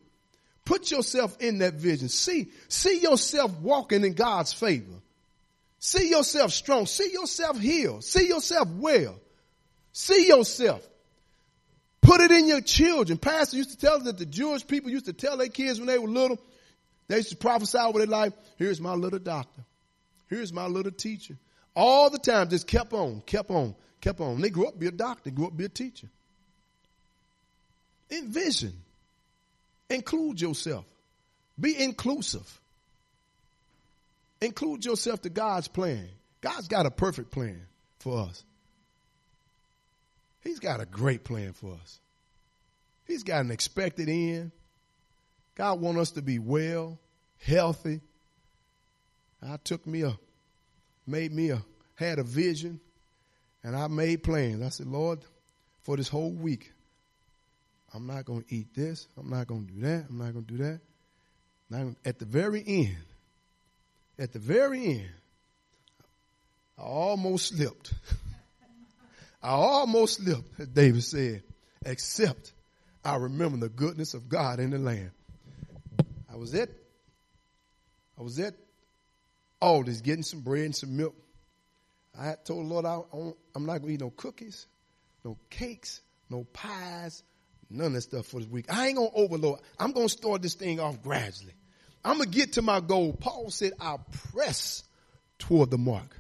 [0.64, 2.08] Put yourself in that vision.
[2.08, 5.02] See, see yourself walking in God's favor.
[5.80, 6.86] See yourself strong.
[6.86, 8.06] See yourself healed.
[8.06, 9.20] See yourself well.
[9.98, 10.88] See yourself.
[12.02, 13.18] Put it in your children.
[13.18, 15.88] Pastor used to tell us that the Jewish people used to tell their kids when
[15.88, 16.38] they were little,
[17.08, 18.34] they used to prophesy over their life.
[18.58, 19.64] Here's my little doctor.
[20.28, 21.36] Here's my little teacher.
[21.76, 24.42] All the time, just kept on, kept on kept on.
[24.42, 26.08] They grew up be a doctor, grew up be a teacher.
[28.10, 28.74] Envision.
[29.90, 30.86] Include yourself.
[31.60, 32.62] Be inclusive.
[34.42, 36.08] Include yourself to God's plan.
[36.42, 37.60] God's got a perfect plan
[38.00, 38.44] for us.
[40.48, 42.00] He's got a great plan for us.
[43.06, 44.52] He's got an expected end.
[45.56, 46.98] God wants us to be well,
[47.46, 48.00] healthy.
[49.44, 50.18] I took me a
[51.06, 51.62] made me a,
[51.96, 52.80] had a vision
[53.62, 54.64] and I made plans.
[54.64, 55.20] I said, Lord,
[55.82, 56.72] for this whole week,
[57.94, 59.06] I'm not going to eat this.
[59.18, 60.06] I'm not going to do that.
[60.10, 60.80] I'm not going to do that.
[61.70, 62.96] Now, at the very end,
[64.18, 65.10] at the very end,
[66.80, 67.94] I almost slipped.
[69.42, 71.44] I almost slipped, as David said,
[71.86, 72.54] except
[73.04, 75.12] I remember the goodness of God in the land.
[76.32, 76.70] I was at,
[78.20, 78.54] I was at
[79.62, 81.16] Aldi's getting some bread and some milk.
[82.20, 83.00] I told the Lord I,
[83.56, 84.66] am not going to eat no cookies,
[85.24, 87.24] no cakes, no pies,
[87.70, 88.66] none of that stuff for this week.
[88.70, 89.60] I ain't going to overload.
[89.80, 91.54] I'm going to start this thing off gradually.
[92.04, 93.14] I'm going to get to my goal.
[93.14, 94.84] Paul said, I'll press
[95.38, 96.17] toward the mark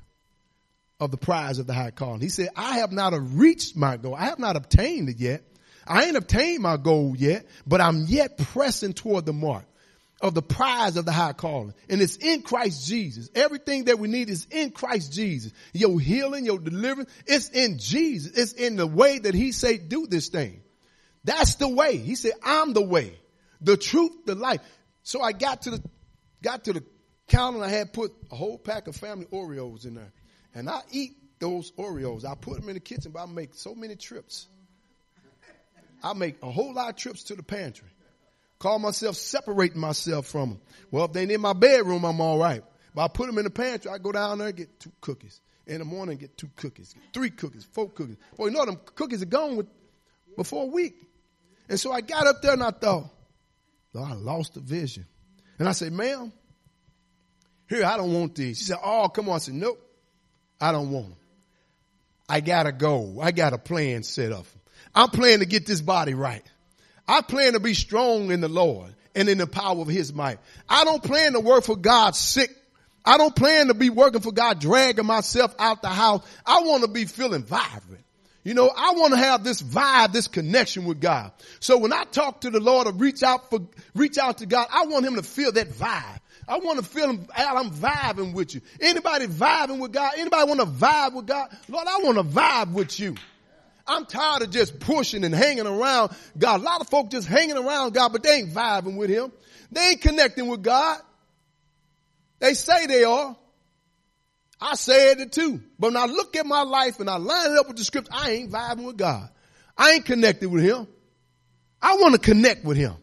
[0.99, 2.21] of the prize of the high calling.
[2.21, 4.15] He said, I have not reached my goal.
[4.15, 5.43] I have not obtained it yet.
[5.86, 9.65] I ain't obtained my goal yet, but I'm yet pressing toward the mark
[10.19, 11.73] of the prize of the high calling.
[11.89, 13.29] And it's in Christ Jesus.
[13.36, 15.53] Everything that we need is in Christ Jesus.
[15.73, 18.36] Your healing, your deliverance, it's in Jesus.
[18.36, 20.62] It's in the way that he said do this thing.
[21.23, 21.97] That's the way.
[21.97, 23.17] He said, I'm the way,
[23.62, 24.62] the truth, the life.
[25.03, 25.83] So I got to the,
[26.41, 26.83] got to the
[27.27, 30.12] counter and I had put a whole pack of family Oreos in there.
[30.53, 32.25] And I eat those Oreos.
[32.25, 34.47] I put them in the kitchen, but I make so many trips.
[36.03, 37.89] I make a whole lot of trips to the pantry.
[38.60, 40.62] Call myself separating myself from them.
[40.89, 42.63] Well, if they ain't in my bedroom, I'm all right.
[42.95, 43.91] But I put them in the pantry.
[43.91, 45.39] I go down there and get two cookies.
[45.67, 48.15] In the morning, get two cookies, get three cookies, four cookies.
[48.38, 49.67] Boy, you know them cookies are gone with,
[50.38, 50.95] before a week.
[51.67, 53.10] And so I got up there and I thought,
[53.91, 55.05] Lord, I lost the vision.
[55.60, 56.31] And I said, ma'am,
[57.67, 58.60] here, I don't want these.
[58.60, 59.36] She said, oh, come on.
[59.36, 59.77] I said, nope,
[60.60, 61.17] I don't want them.
[62.30, 63.20] I got to go.
[63.22, 64.46] I got a plan set up.
[64.93, 66.43] I'm planning to get this body right.
[67.08, 70.39] I plan to be strong in the Lord and in the power of his might.
[70.67, 72.56] I don't plan to work for God sick.
[73.06, 76.26] I don't plan to be working for God dragging myself out the house.
[76.46, 78.04] I want to be feeling vibrant.
[78.43, 81.32] You know, I want to have this vibe, this connection with God.
[81.60, 83.60] So when I talk to the Lord or reach out for,
[83.93, 86.20] reach out to God, I want him to feel that vibe.
[86.47, 88.62] I want to feel him, Al, I'm vibing with you.
[88.79, 90.13] Anybody vibing with God?
[90.17, 91.49] Anybody want to vibe with God?
[91.67, 93.15] Lord, I want to vibe with you.
[93.86, 96.62] I'm tired of just pushing and hanging around God.
[96.62, 99.31] A lot of folk just hanging around God, but they ain't vibing with Him.
[99.71, 100.99] They ain't connecting with God.
[102.39, 103.36] They say they are.
[104.60, 105.62] I said it too.
[105.79, 108.10] But when I look at my life and I line it up with the script,
[108.12, 109.29] I ain't vibing with God.
[109.77, 110.88] I ain't connected with Him.
[111.81, 112.95] I want to connect with Him.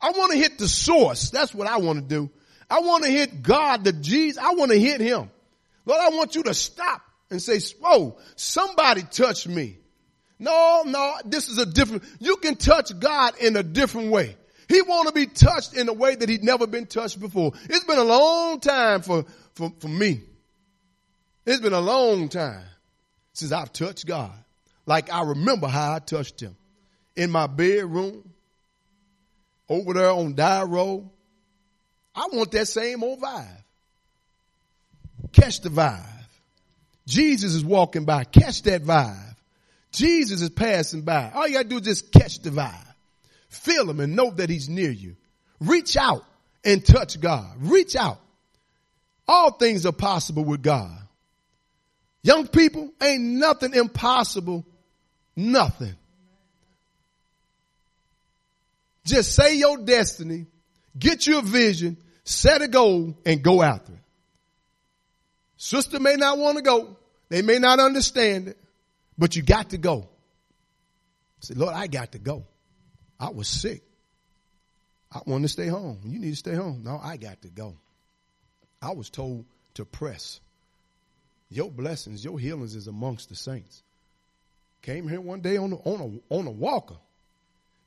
[0.00, 1.30] I want to hit the source.
[1.30, 2.30] That's what I want to do.
[2.68, 4.42] I want to hit God, the Jesus.
[4.42, 5.30] I want to hit Him.
[5.86, 9.78] Lord, I want you to stop and say, whoa, somebody touched me.
[10.38, 14.36] No, no, this is a different, you can touch God in a different way.
[14.68, 17.52] He want to be touched in a way that he'd never been touched before.
[17.64, 19.24] It's been a long time for,
[19.54, 20.22] for, for me.
[21.46, 22.64] It's been a long time
[23.34, 24.32] since I've touched God.
[24.86, 26.56] Like I remember how I touched him.
[27.16, 28.28] In my bedroom,
[29.68, 31.08] over there on Die Road.
[32.14, 33.62] I want that same old vibe.
[35.32, 36.04] Catch the vibe.
[37.06, 38.24] Jesus is walking by.
[38.24, 39.36] Catch that vibe.
[39.90, 41.30] Jesus is passing by.
[41.34, 42.86] All you gotta do is just catch the vibe.
[43.48, 45.16] Feel him and know that he's near you.
[45.60, 46.24] Reach out
[46.64, 47.56] and touch God.
[47.60, 48.18] Reach out.
[49.26, 50.98] All things are possible with God.
[52.22, 54.64] Young people, ain't nothing impossible.
[55.36, 55.94] Nothing.
[59.04, 60.46] Just say your destiny,
[60.98, 63.98] get your vision, set a goal, and go after it.
[65.56, 66.96] Sister may not want to go.
[67.28, 68.58] They may not understand it.
[69.16, 70.08] But you got to go.
[71.40, 72.44] Say, Lord, I got to go.
[73.18, 73.82] I was sick.
[75.12, 76.00] I want to stay home.
[76.04, 76.82] You need to stay home.
[76.84, 77.76] No, I got to go.
[78.82, 80.40] I was told to press.
[81.50, 83.82] Your blessings, your healings is amongst the saints.
[84.82, 86.96] Came here one day on a, on a, on a walker.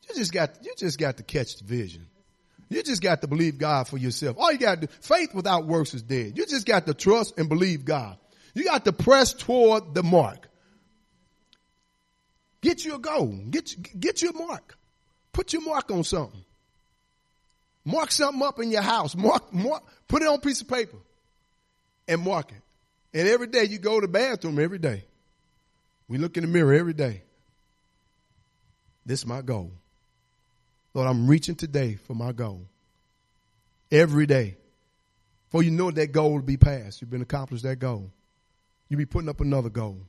[0.07, 2.07] You just got, you just got to catch the vision.
[2.69, 4.37] You just got to believe God for yourself.
[4.37, 6.37] All you got to do, faith without works is dead.
[6.37, 8.17] You just got to trust and believe God.
[8.53, 10.49] You got to press toward the mark.
[12.61, 13.27] Get you a goal.
[13.49, 14.77] Get, get you a mark.
[15.31, 16.43] Put your mark on something.
[17.85, 19.15] Mark something up in your house.
[19.15, 20.97] Mark, mark, put it on a piece of paper
[22.07, 22.61] and mark it.
[23.17, 25.05] And every day you go to the bathroom every day.
[26.09, 27.21] We look in the mirror every day.
[29.05, 29.71] This is my goal.
[30.97, 32.65] Lord, I'm reaching today for my goal.
[33.89, 34.57] Every day.
[35.51, 36.99] For you know that goal will be passed.
[36.99, 38.11] You've been accomplished that goal.
[38.89, 39.99] You'll be putting up another goal.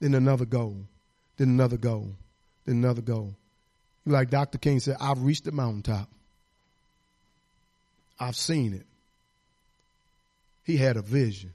[0.00, 0.84] Then another goal
[1.40, 2.16] then another goal,
[2.66, 3.34] then another goal.
[4.04, 4.58] Like Dr.
[4.58, 6.06] King said, I've reached the mountaintop.
[8.18, 8.84] I've seen it.
[10.64, 11.54] He had a vision.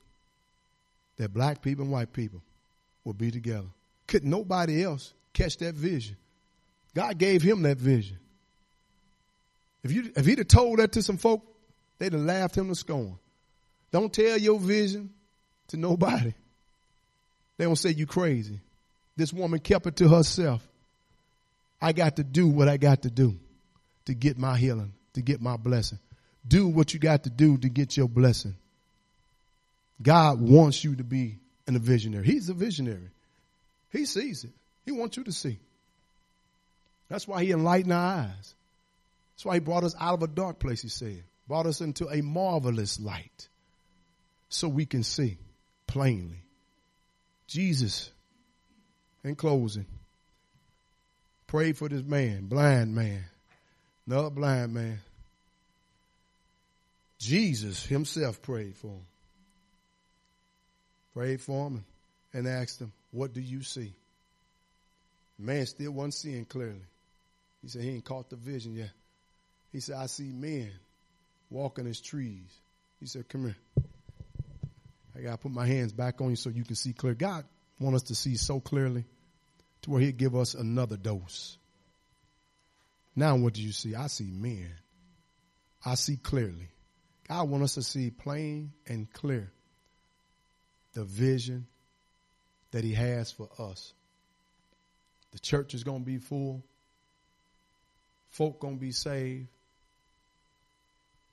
[1.17, 2.41] that black people and white people
[3.03, 3.67] would be together.
[4.07, 6.17] Could nobody else catch that vision?
[6.95, 8.17] God gave him that vision.
[9.83, 11.43] If you if he'd have told that to some folk,
[11.99, 13.19] they'd have laughed him to scorn.
[13.91, 15.11] Don't tell your vision
[15.67, 16.33] to nobody.
[17.57, 18.59] They don't say you crazy.
[19.15, 20.67] This woman kept it to herself.
[21.81, 23.37] I got to do what I got to do
[24.05, 25.99] to get my healing, to get my blessing.
[26.47, 28.55] Do what you got to do to get your blessing.
[30.01, 31.37] God wants you to be
[31.67, 32.25] a visionary.
[32.25, 33.09] He's a visionary.
[33.91, 34.51] He sees it.
[34.85, 35.59] He wants you to see.
[37.09, 38.55] That's why he enlightened our eyes.
[39.35, 41.23] That's why he brought us out of a dark place, he said.
[41.47, 43.47] Brought us into a marvelous light
[44.49, 45.37] so we can see
[45.87, 46.41] plainly.
[47.47, 48.09] Jesus,
[49.23, 49.85] in closing,
[51.47, 53.23] prayed for this man, blind man,
[54.07, 54.99] another blind man.
[57.19, 59.05] Jesus himself prayed for him.
[61.13, 61.85] Prayed for him
[62.33, 63.93] and asked him, What do you see?
[65.39, 66.81] The man still wasn't seeing clearly.
[67.65, 68.91] He said, He ain't caught the vision yet.
[69.71, 70.69] He said, I see men
[71.49, 72.55] walking as trees.
[72.99, 73.55] He said, Come here.
[75.17, 77.15] I got to put my hands back on you so you can see clear.
[77.15, 77.43] God
[77.79, 79.03] want us to see so clearly
[79.81, 81.57] to where he'll give us another dose.
[83.15, 83.95] Now what do you see?
[83.95, 84.69] I see men.
[85.83, 86.69] I see clearly.
[87.27, 89.51] God want us to see plain and clear
[90.93, 91.65] the vision
[92.69, 93.91] that he has for us.
[95.31, 96.63] The church is going to be full.
[98.35, 99.47] Folk to be saved.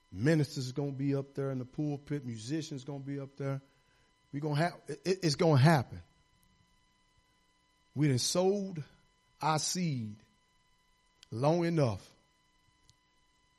[0.09, 2.25] Ministers to be up there in the pulpit.
[2.25, 3.59] Musicians to be up there.
[4.31, 6.01] We gonna have it, it's gonna happen.
[7.93, 8.81] We done sold
[9.41, 10.15] our seed
[11.29, 12.01] long enough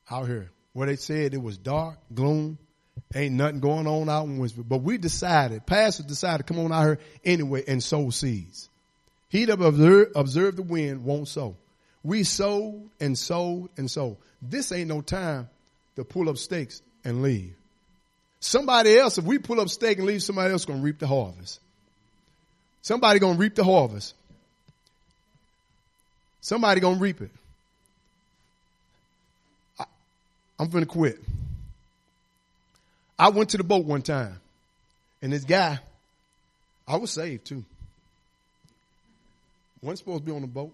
[0.09, 2.57] out here where they said it was dark, gloom,
[3.13, 4.65] ain't nothing going on out in Winston.
[4.67, 8.69] But we decided, pastor decided, come on out here anyway and sow seeds.
[9.29, 11.57] He that observe, observe the wind won't sow.
[12.05, 14.17] We sowed and sowed and sowed.
[14.39, 15.49] This ain't no time
[15.95, 17.55] to pull up stakes and leave.
[18.39, 21.59] Somebody else, if we pull up stake and leave, somebody else to reap the harvest.
[22.83, 24.13] Somebody to reap the harvest.
[26.41, 27.31] Somebody to reap it.
[29.79, 29.85] I,
[30.59, 31.19] I'm going to quit.
[33.17, 34.39] I went to the boat one time,
[35.23, 35.79] and this guy,
[36.87, 37.65] I was saved too.
[39.81, 40.71] wasn't supposed to be on the boat.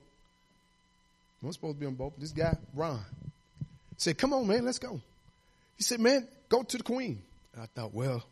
[1.41, 2.13] Wasn't supposed to be on boat.
[2.19, 2.99] This guy, Ron,
[3.97, 5.01] said, "Come on, man, let's go."
[5.77, 7.21] He said, "Man, go to the Queen."
[7.59, 8.23] I thought, well,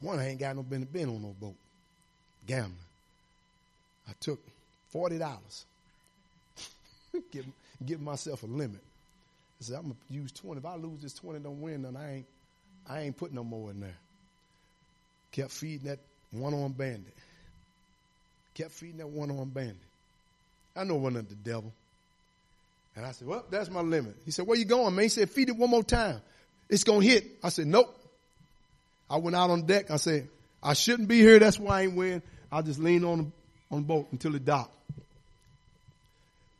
[0.00, 1.54] one, I ain't got no been, been on no boat
[2.46, 2.74] gambling.
[4.08, 4.40] I took
[4.90, 5.64] forty dollars.
[7.32, 7.46] give,
[7.84, 8.80] give myself a limit.
[9.60, 10.58] I said, I'm gonna use twenty.
[10.58, 12.26] If I lose this twenty, don't win, then I ain't
[12.88, 13.96] I ain't putting no more in there.
[15.30, 15.98] Kept feeding that
[16.32, 17.14] one-armed bandit.
[18.54, 19.76] Kept feeding that one-armed bandit.
[20.76, 21.72] I know it wasn't the devil.
[22.94, 24.16] And I said, Well, that's my limit.
[24.24, 25.04] He said, Where you going, man?
[25.04, 26.20] He said, Feed it one more time.
[26.72, 27.26] It's going to hit.
[27.42, 27.94] I said, nope.
[29.10, 29.90] I went out on deck.
[29.90, 30.28] I said,
[30.62, 31.38] I shouldn't be here.
[31.38, 32.22] That's why I ain't win.
[32.50, 33.26] I'll just leaned on the,
[33.70, 34.74] on the boat until it docked.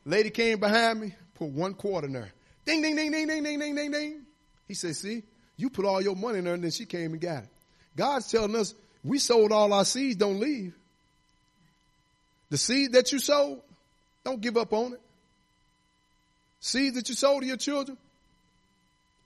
[0.05, 2.31] Lady came behind me, put one quarter in there.
[2.63, 4.21] Ding, ding, ding, ding, ding, ding, ding, ding, ding.
[4.67, 5.23] He said, see,
[5.57, 7.49] you put all your money in there and then she came and got it.
[7.97, 10.75] God's telling us we sold all our seeds, don't leave.
[12.51, 13.61] The seed that you sowed,
[14.23, 15.01] don't give up on it.
[16.63, 17.97] Seed that you sow to your children,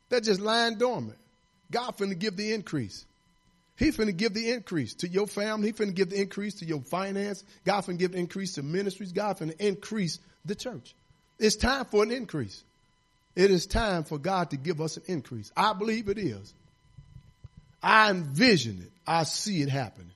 [0.09, 1.19] they're just lying dormant.
[1.69, 3.05] God finna give the increase.
[3.75, 5.67] He finna give the increase to your family.
[5.67, 7.43] He finna give the increase to your finance.
[7.63, 9.11] God finna give the increase to ministries.
[9.11, 10.95] God finna increase the church.
[11.37, 12.63] It's time for an increase.
[13.35, 15.51] It is time for God to give us an increase.
[15.55, 16.51] I believe it is.
[17.83, 18.91] I envision it.
[19.05, 20.09] I see it happening.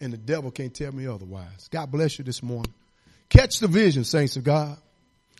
[0.00, 1.68] And the devil can't tell me otherwise.
[1.72, 2.72] God bless you this morning.
[3.30, 4.78] Catch the vision, saints of God.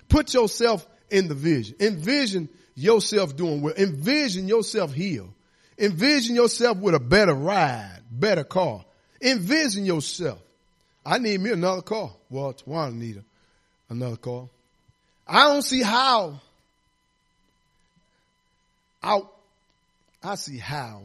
[0.08, 1.76] Put yourself in the vision.
[1.80, 3.74] Envision yourself doing well.
[3.76, 5.32] Envision yourself healed.
[5.78, 8.84] Envision yourself with a better ride, better car.
[9.22, 10.40] Envision yourself.
[11.04, 12.10] I need me another car.
[12.30, 13.24] Well, Tawana need a,
[13.92, 14.48] another car.
[15.26, 16.40] I don't see how.
[19.02, 19.20] I,
[20.22, 21.02] I see how.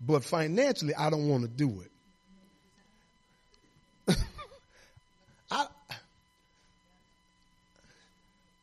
[0.00, 1.90] But financially, I don't want to do it.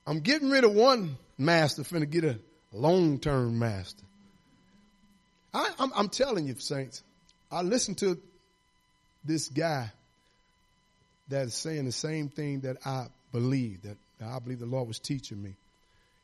[0.06, 2.39] I'm getting rid of one master, finna get a
[2.74, 4.04] long term master.
[5.54, 7.04] I, I'm, I'm telling you, saints,
[7.52, 8.18] I listened to
[9.24, 9.91] this guy
[11.28, 14.99] that is saying the same thing that I believe, that I believe the Lord was
[14.99, 15.49] teaching me.
[15.49, 15.56] He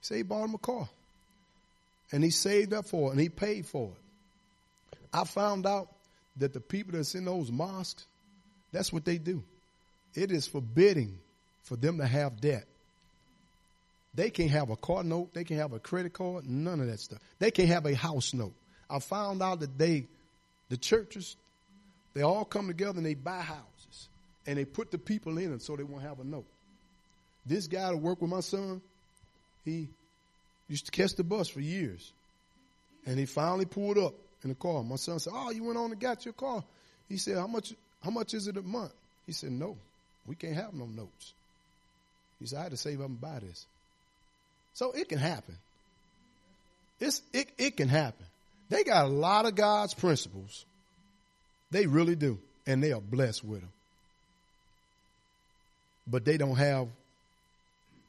[0.02, 0.88] said he bought him a car.
[2.12, 4.98] And he saved up for it and he paid for it.
[5.14, 5.90] I found out
[6.38, 8.06] that the people that's in those mosques,
[8.72, 9.44] that's what they do.
[10.14, 11.18] It is forbidding
[11.64, 12.66] for them to have debt.
[14.18, 15.36] They can't have a car note.
[15.36, 16.50] They can't have a credit card.
[16.50, 17.20] None of that stuff.
[17.38, 18.56] They can't have a house note.
[18.90, 20.08] I found out that they,
[20.70, 21.36] the churches,
[22.16, 24.10] they all come together and they buy houses
[24.48, 26.48] and they put the people in them so they won't have a note.
[27.46, 28.82] This guy that worked with my son,
[29.64, 29.88] he
[30.68, 32.12] used to catch the bus for years.
[33.06, 34.84] And he finally pulled up in the car.
[34.84, 36.64] My son said, Oh, you went on and got your car.
[37.08, 38.94] He said, How much how much is it a month?
[39.28, 39.78] He said, No,
[40.26, 41.34] we can't have no notes.
[42.40, 43.68] He said, I had to save up and buy this.
[44.78, 45.58] So it can happen.
[47.00, 48.24] It's it, it can happen.
[48.70, 50.66] They got a lot of God's principles.
[51.72, 52.38] They really do.
[52.68, 53.72] And they are blessed with them.
[56.06, 56.90] But they don't have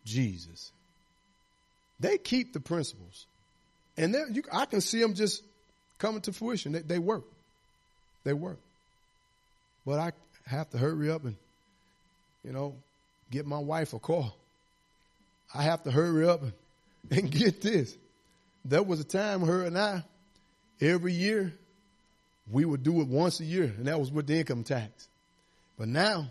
[0.04, 0.70] Jesus.
[2.00, 3.24] They keep the principles.
[3.96, 5.42] And you, I can see them just
[5.96, 6.72] coming to fruition.
[6.72, 7.24] They, they work.
[8.24, 8.58] They work.
[9.86, 10.12] But I
[10.46, 11.36] have to hurry up and,
[12.44, 12.74] you know,
[13.30, 14.36] get my wife a call.
[15.54, 16.42] I have to hurry up
[17.10, 17.96] and, get this.
[18.64, 20.04] There was a time her and I,
[20.80, 21.54] every year,
[22.50, 25.08] we would do it once a year, and that was with the income tax.
[25.78, 26.28] But now,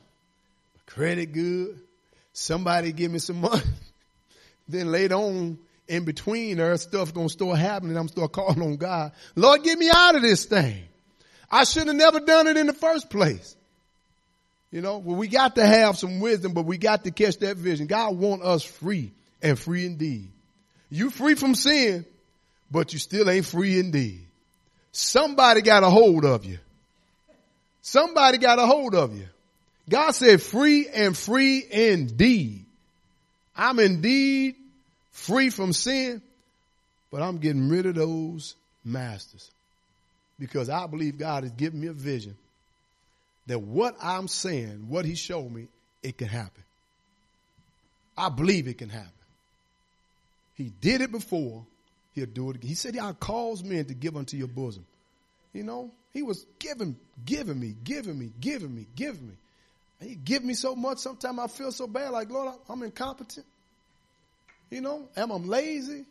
[0.85, 1.79] credit good,
[2.33, 3.61] somebody give me some money.
[4.67, 7.97] then later on, in between there, stuff gonna start happening.
[7.97, 9.13] I'm start calling on God.
[9.35, 10.83] Lord, get me out of this thing.
[11.49, 13.55] I should have never done it in the first place.
[14.71, 17.57] You know, well, we got to have some wisdom, but we got to catch that
[17.57, 17.87] vision.
[17.87, 19.11] God want us free
[19.41, 20.29] and free indeed.
[20.89, 22.05] You free from sin,
[22.69, 24.25] but you still ain't free indeed.
[24.91, 26.59] Somebody got a hold of you.
[27.81, 29.27] Somebody got a hold of you.
[29.89, 32.65] God said free and free indeed.
[33.55, 34.55] I'm indeed
[35.11, 36.21] free from sin,
[37.09, 39.49] but I'm getting rid of those masters
[40.37, 42.35] because I believe God has given me a vision
[43.47, 45.67] that what I'm saying, what he showed me,
[46.03, 46.63] it can happen.
[48.17, 49.11] I believe it can happen.
[50.55, 51.65] He did it before.
[52.13, 52.69] He'll do it again.
[52.69, 54.85] He said, "Y'all calls men to give unto your bosom."
[55.53, 59.35] You know, he was giving, giving me, giving me, giving me, giving me.
[59.99, 60.99] He give me so much.
[60.99, 63.45] Sometimes I feel so bad, like Lord, I'm incompetent.
[64.69, 66.05] You know, am I lazy?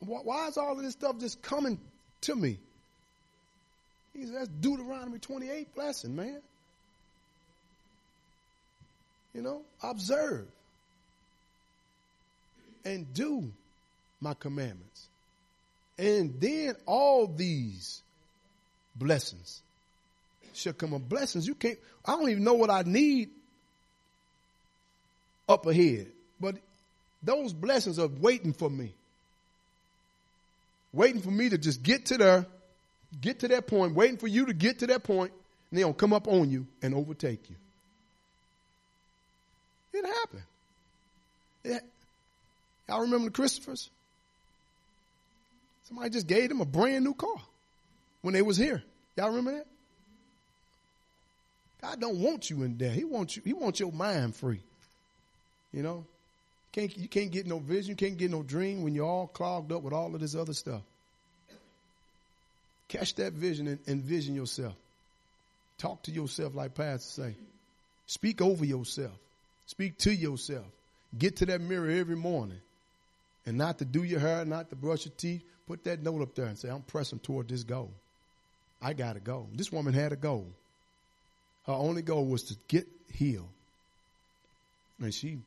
[0.00, 1.78] Why is all of this stuff just coming
[2.22, 2.58] to me?
[4.18, 6.40] He says, that's Deuteronomy 28 blessing, man.
[9.32, 10.48] You know, observe
[12.84, 13.52] and do
[14.20, 15.06] my commandments.
[15.98, 18.02] And then all these
[18.96, 19.62] blessings
[20.52, 21.46] shall come of blessings.
[21.46, 23.30] You can't, I don't even know what I need
[25.48, 26.08] up ahead,
[26.40, 26.56] but
[27.22, 28.94] those blessings are waiting for me.
[30.92, 32.46] Waiting for me to just get to there,
[33.20, 35.32] get to that point, waiting for you to get to that point,
[35.70, 37.56] and they'll come up on you and overtake you.
[39.92, 40.42] It happened.
[41.64, 41.82] It,
[42.88, 43.88] y'all remember the Christophers?
[45.84, 47.40] Somebody just gave them a brand new car
[48.20, 48.82] when they was here.
[49.16, 49.66] Y'all remember that?
[51.80, 52.90] God don't want you in there.
[52.90, 54.60] He wants you, he wants your mind free.
[55.72, 56.04] You know?
[56.72, 59.72] Can't, you can't get no vision, you can't get no dream when you're all clogged
[59.72, 60.82] up with all of this other stuff.
[62.88, 64.74] Catch that vision and envision yourself.
[65.78, 67.34] Talk to yourself like Pastor say.
[68.06, 69.12] Speak over yourself.
[69.66, 70.64] Speak to yourself.
[71.16, 72.60] Get to that mirror every morning.
[73.46, 75.42] And not to do your hair, not to brush your teeth.
[75.66, 77.90] Put that note up there and say, I'm pressing toward this goal.
[78.80, 79.46] I got to go.
[79.52, 80.46] This woman had a goal.
[81.66, 83.48] Her only goal was to get healed.
[85.00, 85.38] And she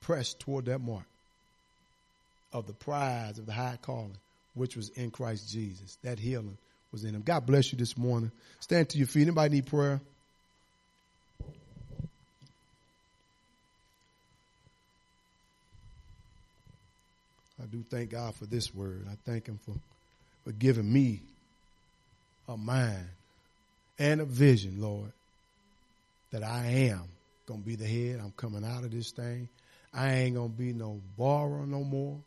[0.00, 1.04] pressed toward that mark
[2.52, 4.16] of the prize of the high calling,
[4.54, 5.98] which was in Christ Jesus.
[6.02, 6.56] That healing
[6.92, 7.22] was in him.
[7.22, 8.30] God bless you this morning.
[8.60, 9.22] Stand to your feet.
[9.22, 10.00] Anybody need prayer?
[17.60, 19.06] I do thank God for this word.
[19.10, 19.74] I thank him for,
[20.44, 21.20] for giving me
[22.48, 23.08] a mind
[23.98, 25.12] and a vision, Lord,
[26.30, 27.04] that I am
[27.46, 28.20] going to be the head.
[28.22, 29.48] I'm coming out of this thing.
[29.92, 32.18] I ain't gonna be no borrower no more.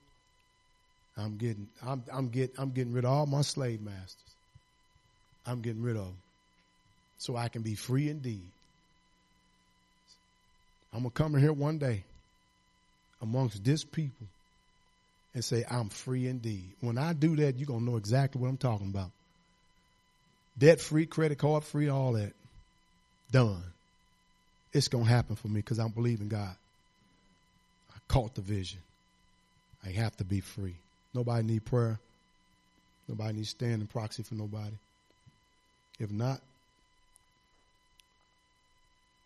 [1.18, 4.31] I'm getting I'm I'm get I'm getting rid of all my slave masters.
[5.46, 6.12] I'm getting rid of.
[7.18, 8.50] So I can be free indeed.
[10.94, 12.04] I'm gonna come in here one day
[13.22, 14.28] amongst this people
[15.34, 16.66] and say, I'm free indeed.
[16.82, 19.12] When I do that, you're gonna know exactly what I'm talking about.
[20.58, 22.34] Debt free, credit card free, all that.
[23.32, 23.64] Done.
[24.74, 26.56] It's gonna happen for me because I'm believing God
[27.94, 28.80] I caught the vision.
[29.86, 30.76] I have to be free.
[31.14, 32.00] Nobody need prayer.
[33.08, 34.76] Nobody needs stand in proxy for nobody.
[36.02, 36.42] If not,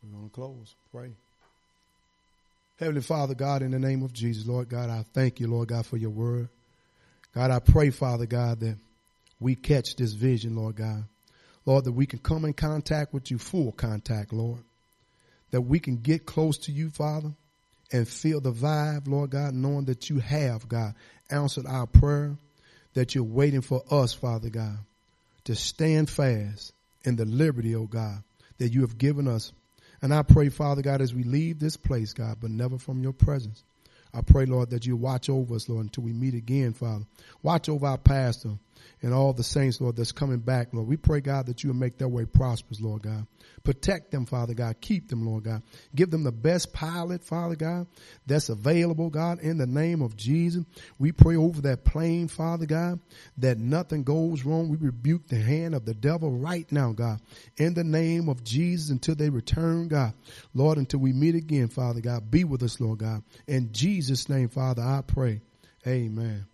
[0.03, 0.76] we're going to close.
[0.91, 1.11] Pray.
[2.78, 5.86] Heavenly Father, God, in the name of Jesus, Lord God, I thank you, Lord God,
[5.86, 6.49] for your word.
[7.34, 8.76] God, I pray, Father God, that
[9.39, 11.05] we catch this vision, Lord God.
[11.65, 14.59] Lord, that we can come in contact with you, full contact, Lord.
[15.51, 17.32] That we can get close to you, Father,
[17.93, 20.93] and feel the vibe, Lord God, knowing that you have, God,
[21.32, 22.36] answered our prayer,
[22.95, 24.78] that you're waiting for us, Father God,
[25.46, 26.74] to stand fast
[27.04, 28.24] in the liberty, oh God,
[28.58, 29.54] that you have given us.
[30.02, 33.14] And I pray, Father God, as we leave this place, God, but never from your
[33.14, 33.64] presence.
[34.14, 37.06] I pray, Lord, that you watch over us, Lord, until we meet again, Father.
[37.43, 38.58] Watch over our pastor
[39.01, 40.88] and all the saints, Lord, that's coming back, Lord.
[40.88, 43.28] We pray, God, that you will make their way prosperous, Lord God.
[43.63, 44.80] Protect them, Father God.
[44.80, 45.63] Keep them, Lord God.
[45.93, 47.88] Give them the best pilot, Father God,
[48.26, 50.63] that's available, God, in the name of Jesus.
[50.99, 52.99] We pray over that plane, Father God,
[53.38, 54.69] that nothing goes wrong.
[54.69, 57.21] We rebuke the hand of the devil right now, God,
[57.57, 60.13] in the name of Jesus until they return, God.
[60.53, 63.23] Lord, until we meet again, Father God, be with us, Lord God.
[63.47, 65.41] In Jesus' name, Father, I pray.
[65.88, 66.45] Amen.